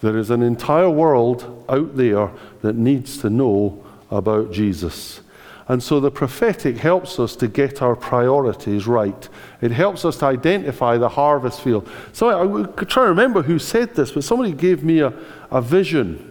There 0.00 0.18
is 0.18 0.30
an 0.30 0.42
entire 0.42 0.90
world 0.90 1.64
out 1.68 1.96
there 1.96 2.30
that 2.62 2.74
needs 2.74 3.18
to 3.18 3.30
know 3.30 3.84
about 4.10 4.52
Jesus. 4.52 5.20
And 5.68 5.82
so 5.82 6.00
the 6.00 6.10
prophetic 6.10 6.76
helps 6.76 7.20
us 7.20 7.36
to 7.36 7.46
get 7.46 7.80
our 7.82 7.94
priorities 7.94 8.86
right. 8.86 9.28
It 9.60 9.70
helps 9.70 10.04
us 10.04 10.18
to 10.18 10.26
identify 10.26 10.98
the 10.98 11.08
harvest 11.08 11.60
field. 11.60 11.88
So 12.12 12.28
I 12.28 12.84
try 12.84 13.04
to 13.04 13.08
remember 13.08 13.42
who 13.42 13.58
said 13.58 13.94
this, 13.94 14.10
but 14.10 14.24
somebody 14.24 14.52
gave 14.52 14.82
me 14.82 15.00
a, 15.00 15.12
a 15.50 15.62
vision 15.62 16.28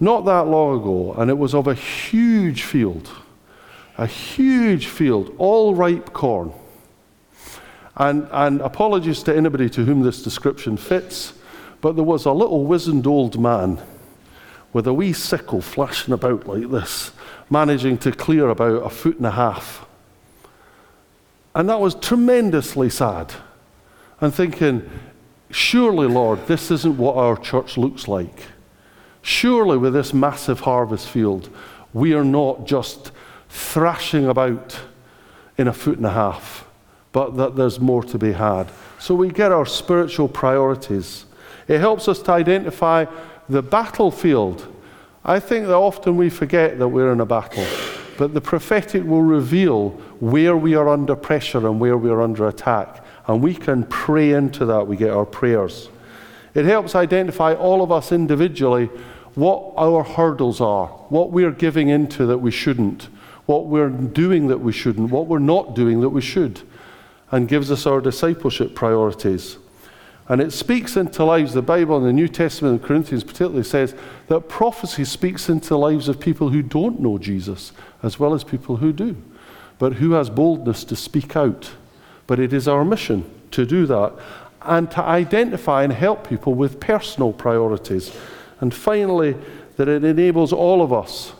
not 0.00 0.24
that 0.26 0.46
long 0.46 0.80
ago, 0.80 1.14
and 1.14 1.28
it 1.28 1.36
was 1.36 1.54
of 1.54 1.66
a 1.66 1.74
huge 1.74 2.62
field, 2.62 3.10
a 3.96 4.06
huge 4.06 4.86
field, 4.86 5.34
all 5.38 5.74
ripe 5.74 6.12
corn. 6.12 6.52
And, 7.98 8.28
and 8.30 8.60
apologies 8.60 9.22
to 9.24 9.36
anybody 9.36 9.68
to 9.70 9.84
whom 9.84 10.02
this 10.02 10.22
description 10.22 10.76
fits, 10.76 11.32
but 11.80 11.96
there 11.96 12.04
was 12.04 12.24
a 12.24 12.32
little 12.32 12.64
wizened 12.64 13.06
old 13.06 13.40
man 13.40 13.80
with 14.72 14.86
a 14.86 14.94
wee 14.94 15.12
sickle 15.12 15.60
flashing 15.60 16.14
about 16.14 16.46
like 16.46 16.70
this, 16.70 17.10
managing 17.50 17.98
to 17.98 18.12
clear 18.12 18.48
about 18.48 18.84
a 18.84 18.90
foot 18.90 19.16
and 19.16 19.26
a 19.26 19.32
half. 19.32 19.86
And 21.54 21.68
that 21.68 21.80
was 21.80 21.94
tremendously 21.94 22.90
sad. 22.90 23.32
And 24.20 24.32
thinking, 24.34 24.88
surely, 25.50 26.06
Lord, 26.06 26.46
this 26.46 26.70
isn't 26.70 26.98
what 26.98 27.16
our 27.16 27.36
church 27.36 27.76
looks 27.76 28.06
like. 28.06 28.42
Surely, 29.22 29.76
with 29.76 29.92
this 29.92 30.14
massive 30.14 30.60
harvest 30.60 31.08
field, 31.08 31.48
we 31.92 32.14
are 32.14 32.24
not 32.24 32.66
just 32.66 33.10
thrashing 33.48 34.26
about 34.26 34.78
in 35.56 35.66
a 35.66 35.72
foot 35.72 35.96
and 35.96 36.06
a 36.06 36.12
half, 36.12 36.67
but 37.18 37.36
that 37.36 37.56
there's 37.56 37.80
more 37.80 38.04
to 38.04 38.16
be 38.16 38.30
had. 38.30 38.68
So 39.00 39.12
we 39.12 39.28
get 39.30 39.50
our 39.50 39.66
spiritual 39.66 40.28
priorities. 40.28 41.24
It 41.66 41.80
helps 41.80 42.06
us 42.06 42.22
to 42.22 42.30
identify 42.30 43.06
the 43.48 43.60
battlefield. 43.60 44.64
I 45.24 45.40
think 45.40 45.66
that 45.66 45.74
often 45.74 46.16
we 46.16 46.30
forget 46.30 46.78
that 46.78 46.86
we're 46.86 47.10
in 47.10 47.20
a 47.20 47.26
battle, 47.26 47.66
but 48.18 48.34
the 48.34 48.40
prophetic 48.40 49.02
will 49.02 49.22
reveal 49.22 49.90
where 50.20 50.56
we 50.56 50.76
are 50.76 50.88
under 50.88 51.16
pressure 51.16 51.66
and 51.66 51.80
where 51.80 51.96
we 51.96 52.08
are 52.08 52.22
under 52.22 52.46
attack. 52.46 53.04
And 53.26 53.42
we 53.42 53.52
can 53.52 53.82
pray 53.86 54.30
into 54.30 54.64
that. 54.66 54.86
We 54.86 54.96
get 54.96 55.10
our 55.10 55.26
prayers. 55.26 55.88
It 56.54 56.66
helps 56.66 56.94
identify 56.94 57.52
all 57.52 57.82
of 57.82 57.90
us 57.90 58.12
individually 58.12 58.90
what 59.34 59.72
our 59.76 60.04
hurdles 60.04 60.60
are, 60.60 60.86
what 61.08 61.32
we're 61.32 61.50
giving 61.50 61.88
into 61.88 62.26
that 62.26 62.38
we 62.38 62.52
shouldn't, 62.52 63.08
what 63.46 63.66
we're 63.66 63.88
doing 63.88 64.46
that 64.46 64.60
we 64.60 64.70
shouldn't, 64.70 65.10
what 65.10 65.26
we're 65.26 65.40
not 65.40 65.74
doing 65.74 66.00
that 66.02 66.10
we 66.10 66.20
should, 66.20 66.62
and 67.30 67.48
gives 67.48 67.70
us 67.70 67.86
our 67.86 68.00
discipleship 68.00 68.74
priorities. 68.74 69.58
And 70.28 70.40
it 70.40 70.52
speaks 70.52 70.96
into 70.96 71.24
lives. 71.24 71.54
The 71.54 71.62
Bible 71.62 71.96
in 71.96 72.04
the 72.04 72.12
New 72.12 72.28
Testament, 72.28 72.80
in 72.80 72.86
Corinthians 72.86 73.24
particularly, 73.24 73.64
says 73.64 73.94
that 74.28 74.48
prophecy 74.48 75.04
speaks 75.04 75.48
into 75.48 75.76
lives 75.76 76.08
of 76.08 76.20
people 76.20 76.50
who 76.50 76.62
don't 76.62 77.00
know 77.00 77.18
Jesus 77.18 77.72
as 78.02 78.18
well 78.18 78.34
as 78.34 78.44
people 78.44 78.76
who 78.76 78.92
do, 78.92 79.16
but 79.78 79.94
who 79.94 80.12
has 80.12 80.28
boldness 80.28 80.84
to 80.84 80.96
speak 80.96 81.34
out. 81.34 81.70
But 82.26 82.38
it 82.38 82.52
is 82.52 82.68
our 82.68 82.84
mission 82.84 83.30
to 83.52 83.64
do 83.64 83.86
that 83.86 84.12
and 84.62 84.90
to 84.90 85.02
identify 85.02 85.82
and 85.84 85.92
help 85.92 86.28
people 86.28 86.54
with 86.54 86.80
personal 86.80 87.32
priorities 87.32 88.14
and 88.60 88.74
finally, 88.74 89.36
that 89.76 89.88
it 89.88 90.04
enables 90.04 90.52
all 90.52 90.82
of 90.82 90.92
us 90.92 91.32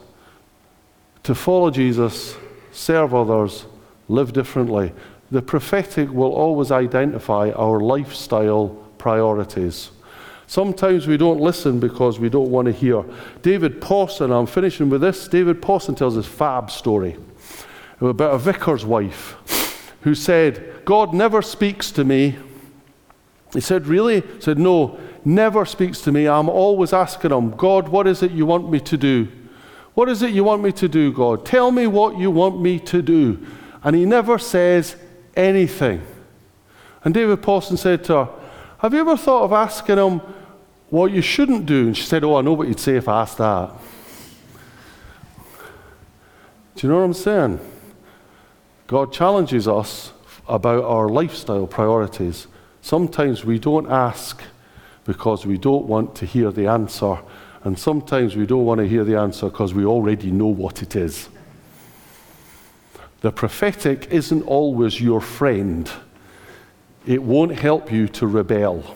to 1.24 1.34
follow 1.34 1.70
Jesus, 1.70 2.36
serve 2.72 3.14
others, 3.14 3.66
live 4.08 4.32
differently. 4.32 4.92
The 5.30 5.42
prophetic 5.42 6.10
will 6.10 6.32
always 6.32 6.70
identify 6.70 7.50
our 7.50 7.80
lifestyle 7.80 8.68
priorities. 8.96 9.90
Sometimes 10.46 11.06
we 11.06 11.18
don't 11.18 11.40
listen 11.40 11.78
because 11.78 12.18
we 12.18 12.30
don't 12.30 12.50
want 12.50 12.66
to 12.66 12.72
hear. 12.72 13.04
David 13.42 13.82
Pawson, 13.82 14.32
I'm 14.32 14.46
finishing 14.46 14.88
with 14.88 15.02
this. 15.02 15.28
David 15.28 15.60
Pawson 15.60 15.94
tells 15.94 16.14
his 16.14 16.26
fab 16.26 16.70
story 16.70 17.18
about 18.00 18.34
a 18.34 18.38
vicar's 18.38 18.86
wife 18.86 19.36
who 20.02 20.14
said, 20.14 20.84
God 20.86 21.12
never 21.12 21.42
speaks 21.42 21.90
to 21.92 22.04
me. 22.04 22.38
He 23.52 23.60
said, 23.60 23.86
Really? 23.86 24.20
He 24.20 24.40
said, 24.40 24.58
No, 24.58 24.98
never 25.24 25.66
speaks 25.66 26.00
to 26.02 26.12
me. 26.12 26.26
I'm 26.26 26.48
always 26.48 26.94
asking 26.94 27.32
him, 27.32 27.50
God, 27.50 27.88
what 27.88 28.06
is 28.06 28.22
it 28.22 28.30
you 28.30 28.46
want 28.46 28.70
me 28.70 28.80
to 28.80 28.96
do? 28.96 29.28
What 29.92 30.08
is 30.08 30.22
it 30.22 30.30
you 30.30 30.44
want 30.44 30.62
me 30.62 30.72
to 30.72 30.88
do, 30.88 31.12
God? 31.12 31.44
Tell 31.44 31.70
me 31.70 31.86
what 31.86 32.16
you 32.16 32.30
want 32.30 32.60
me 32.60 32.78
to 32.80 33.02
do. 33.02 33.44
And 33.82 33.96
he 33.96 34.06
never 34.06 34.38
says 34.38 34.96
anything. 35.38 36.02
And 37.04 37.14
David 37.14 37.40
Pawson 37.40 37.76
said 37.76 38.04
to 38.04 38.12
her, 38.12 38.28
Have 38.78 38.92
you 38.92 39.00
ever 39.00 39.16
thought 39.16 39.44
of 39.44 39.52
asking 39.52 39.96
him 39.96 40.20
what 40.90 41.12
you 41.12 41.22
shouldn't 41.22 41.64
do? 41.64 41.86
And 41.86 41.96
she 41.96 42.02
said, 42.02 42.24
Oh, 42.24 42.36
I 42.36 42.42
know 42.42 42.52
what 42.52 42.68
you'd 42.68 42.80
say 42.80 42.96
if 42.96 43.08
I 43.08 43.22
asked 43.22 43.38
that. 43.38 43.70
Do 46.74 46.86
you 46.86 46.92
know 46.92 46.98
what 46.98 47.04
I'm 47.04 47.14
saying? 47.14 47.60
God 48.86 49.12
challenges 49.12 49.66
us 49.66 50.12
about 50.48 50.84
our 50.84 51.08
lifestyle 51.08 51.66
priorities. 51.66 52.46
Sometimes 52.80 53.44
we 53.44 53.58
don't 53.58 53.90
ask 53.90 54.42
because 55.04 55.44
we 55.44 55.58
don't 55.58 55.86
want 55.86 56.14
to 56.16 56.26
hear 56.26 56.50
the 56.50 56.66
answer, 56.66 57.18
and 57.64 57.78
sometimes 57.78 58.36
we 58.36 58.46
don't 58.46 58.64
want 58.64 58.78
to 58.78 58.86
hear 58.86 59.04
the 59.04 59.16
answer 59.16 59.48
because 59.48 59.74
we 59.74 59.84
already 59.84 60.30
know 60.30 60.46
what 60.46 60.82
it 60.82 60.94
is. 60.96 61.28
The 63.20 63.32
prophetic 63.32 64.12
isn't 64.12 64.42
always 64.42 65.00
your 65.00 65.20
friend, 65.20 65.90
it 67.06 67.22
won't 67.22 67.52
help 67.52 67.90
you 67.90 68.06
to 68.08 68.26
rebel. 68.26 68.94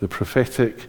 The 0.00 0.08
prophetic 0.08 0.86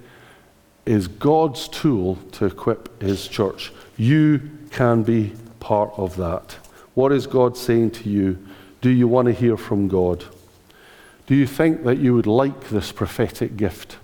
is 0.85 1.07
God's 1.07 1.67
tool 1.67 2.17
to 2.33 2.45
equip 2.45 3.01
His 3.01 3.27
church. 3.27 3.71
You 3.97 4.49
can 4.71 5.03
be 5.03 5.33
part 5.59 5.91
of 5.97 6.15
that. 6.17 6.57
What 6.93 7.11
is 7.11 7.27
God 7.27 7.55
saying 7.57 7.91
to 7.91 8.09
you? 8.09 8.37
Do 8.81 8.89
you 8.89 9.07
want 9.07 9.27
to 9.27 9.33
hear 9.33 9.57
from 9.57 9.87
God? 9.87 10.23
Do 11.25 11.35
you 11.35 11.45
think 11.45 11.83
that 11.83 11.97
you 11.97 12.13
would 12.13 12.25
like 12.25 12.69
this 12.69 12.91
prophetic 12.91 13.57
gift? 13.57 13.97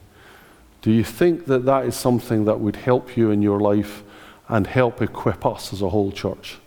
Do 0.82 0.92
you 0.92 1.04
think 1.04 1.46
that 1.46 1.66
that 1.66 1.86
is 1.86 1.96
something 1.96 2.46
that 2.46 2.60
would 2.60 2.76
help 2.76 3.16
you 3.16 3.32
in 3.32 3.42
your 3.42 3.60
life 3.60 4.04
and 4.50 4.68
help 4.68 5.02
equip 5.02 5.46
us 5.46 5.72
as 5.72 5.82
a 5.82 5.90
whole 5.90 6.12
church? 6.12 6.58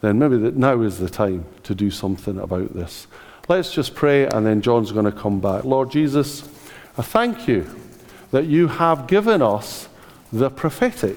Then 0.00 0.18
maybe 0.18 0.36
that 0.38 0.56
now 0.56 0.82
is 0.82 0.98
the 0.98 1.08
time 1.08 1.46
to 1.64 1.74
do 1.74 1.90
something 1.90 2.38
about 2.38 2.74
this. 2.74 3.06
Let's 3.48 3.72
just 3.72 3.94
pray 3.94 4.26
and 4.26 4.44
then 4.44 4.60
John's 4.60 4.92
going 4.92 5.04
to 5.04 5.12
come 5.12 5.40
back. 5.40 5.64
Lord 5.64 5.90
Jesus, 5.90 6.42
I 6.98 7.02
thank 7.02 7.46
you 7.46 7.66
that 8.30 8.46
you 8.46 8.68
have 8.68 9.06
given 9.06 9.40
us 9.40 9.88
the 10.32 10.50
prophetic 10.50 11.16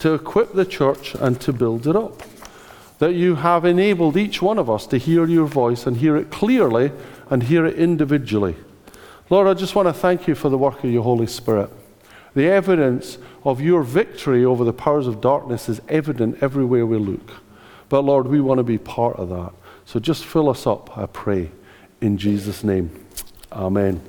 to 0.00 0.14
equip 0.14 0.52
the 0.52 0.66
church 0.66 1.14
and 1.14 1.40
to 1.40 1.52
build 1.52 1.86
it 1.86 1.96
up. 1.96 2.22
That 2.98 3.14
you 3.14 3.36
have 3.36 3.64
enabled 3.64 4.16
each 4.16 4.40
one 4.40 4.58
of 4.58 4.70
us 4.70 4.86
to 4.88 4.98
hear 4.98 5.26
your 5.26 5.46
voice 5.46 5.86
and 5.86 5.96
hear 5.96 6.16
it 6.16 6.30
clearly 6.30 6.92
and 7.30 7.42
hear 7.42 7.66
it 7.66 7.76
individually. 7.76 8.56
Lord, 9.28 9.48
I 9.48 9.54
just 9.54 9.74
want 9.74 9.88
to 9.88 9.92
thank 9.92 10.28
you 10.28 10.34
for 10.34 10.48
the 10.48 10.58
work 10.58 10.84
of 10.84 10.90
your 10.90 11.02
Holy 11.02 11.26
Spirit. 11.26 11.70
The 12.34 12.46
evidence 12.46 13.18
of 13.44 13.60
your 13.60 13.82
victory 13.82 14.44
over 14.44 14.62
the 14.64 14.72
powers 14.72 15.06
of 15.06 15.20
darkness 15.20 15.68
is 15.68 15.80
evident 15.88 16.42
everywhere 16.42 16.86
we 16.86 16.98
look. 16.98 17.32
But 17.88 18.02
Lord, 18.02 18.26
we 18.26 18.40
want 18.40 18.58
to 18.58 18.64
be 18.64 18.78
part 18.78 19.16
of 19.16 19.28
that. 19.28 19.52
So 19.84 20.00
just 20.00 20.24
fill 20.24 20.48
us 20.48 20.66
up, 20.66 20.96
I 20.98 21.06
pray, 21.06 21.50
in 22.00 22.18
Jesus' 22.18 22.64
name. 22.64 22.90
Amen. 23.52 24.00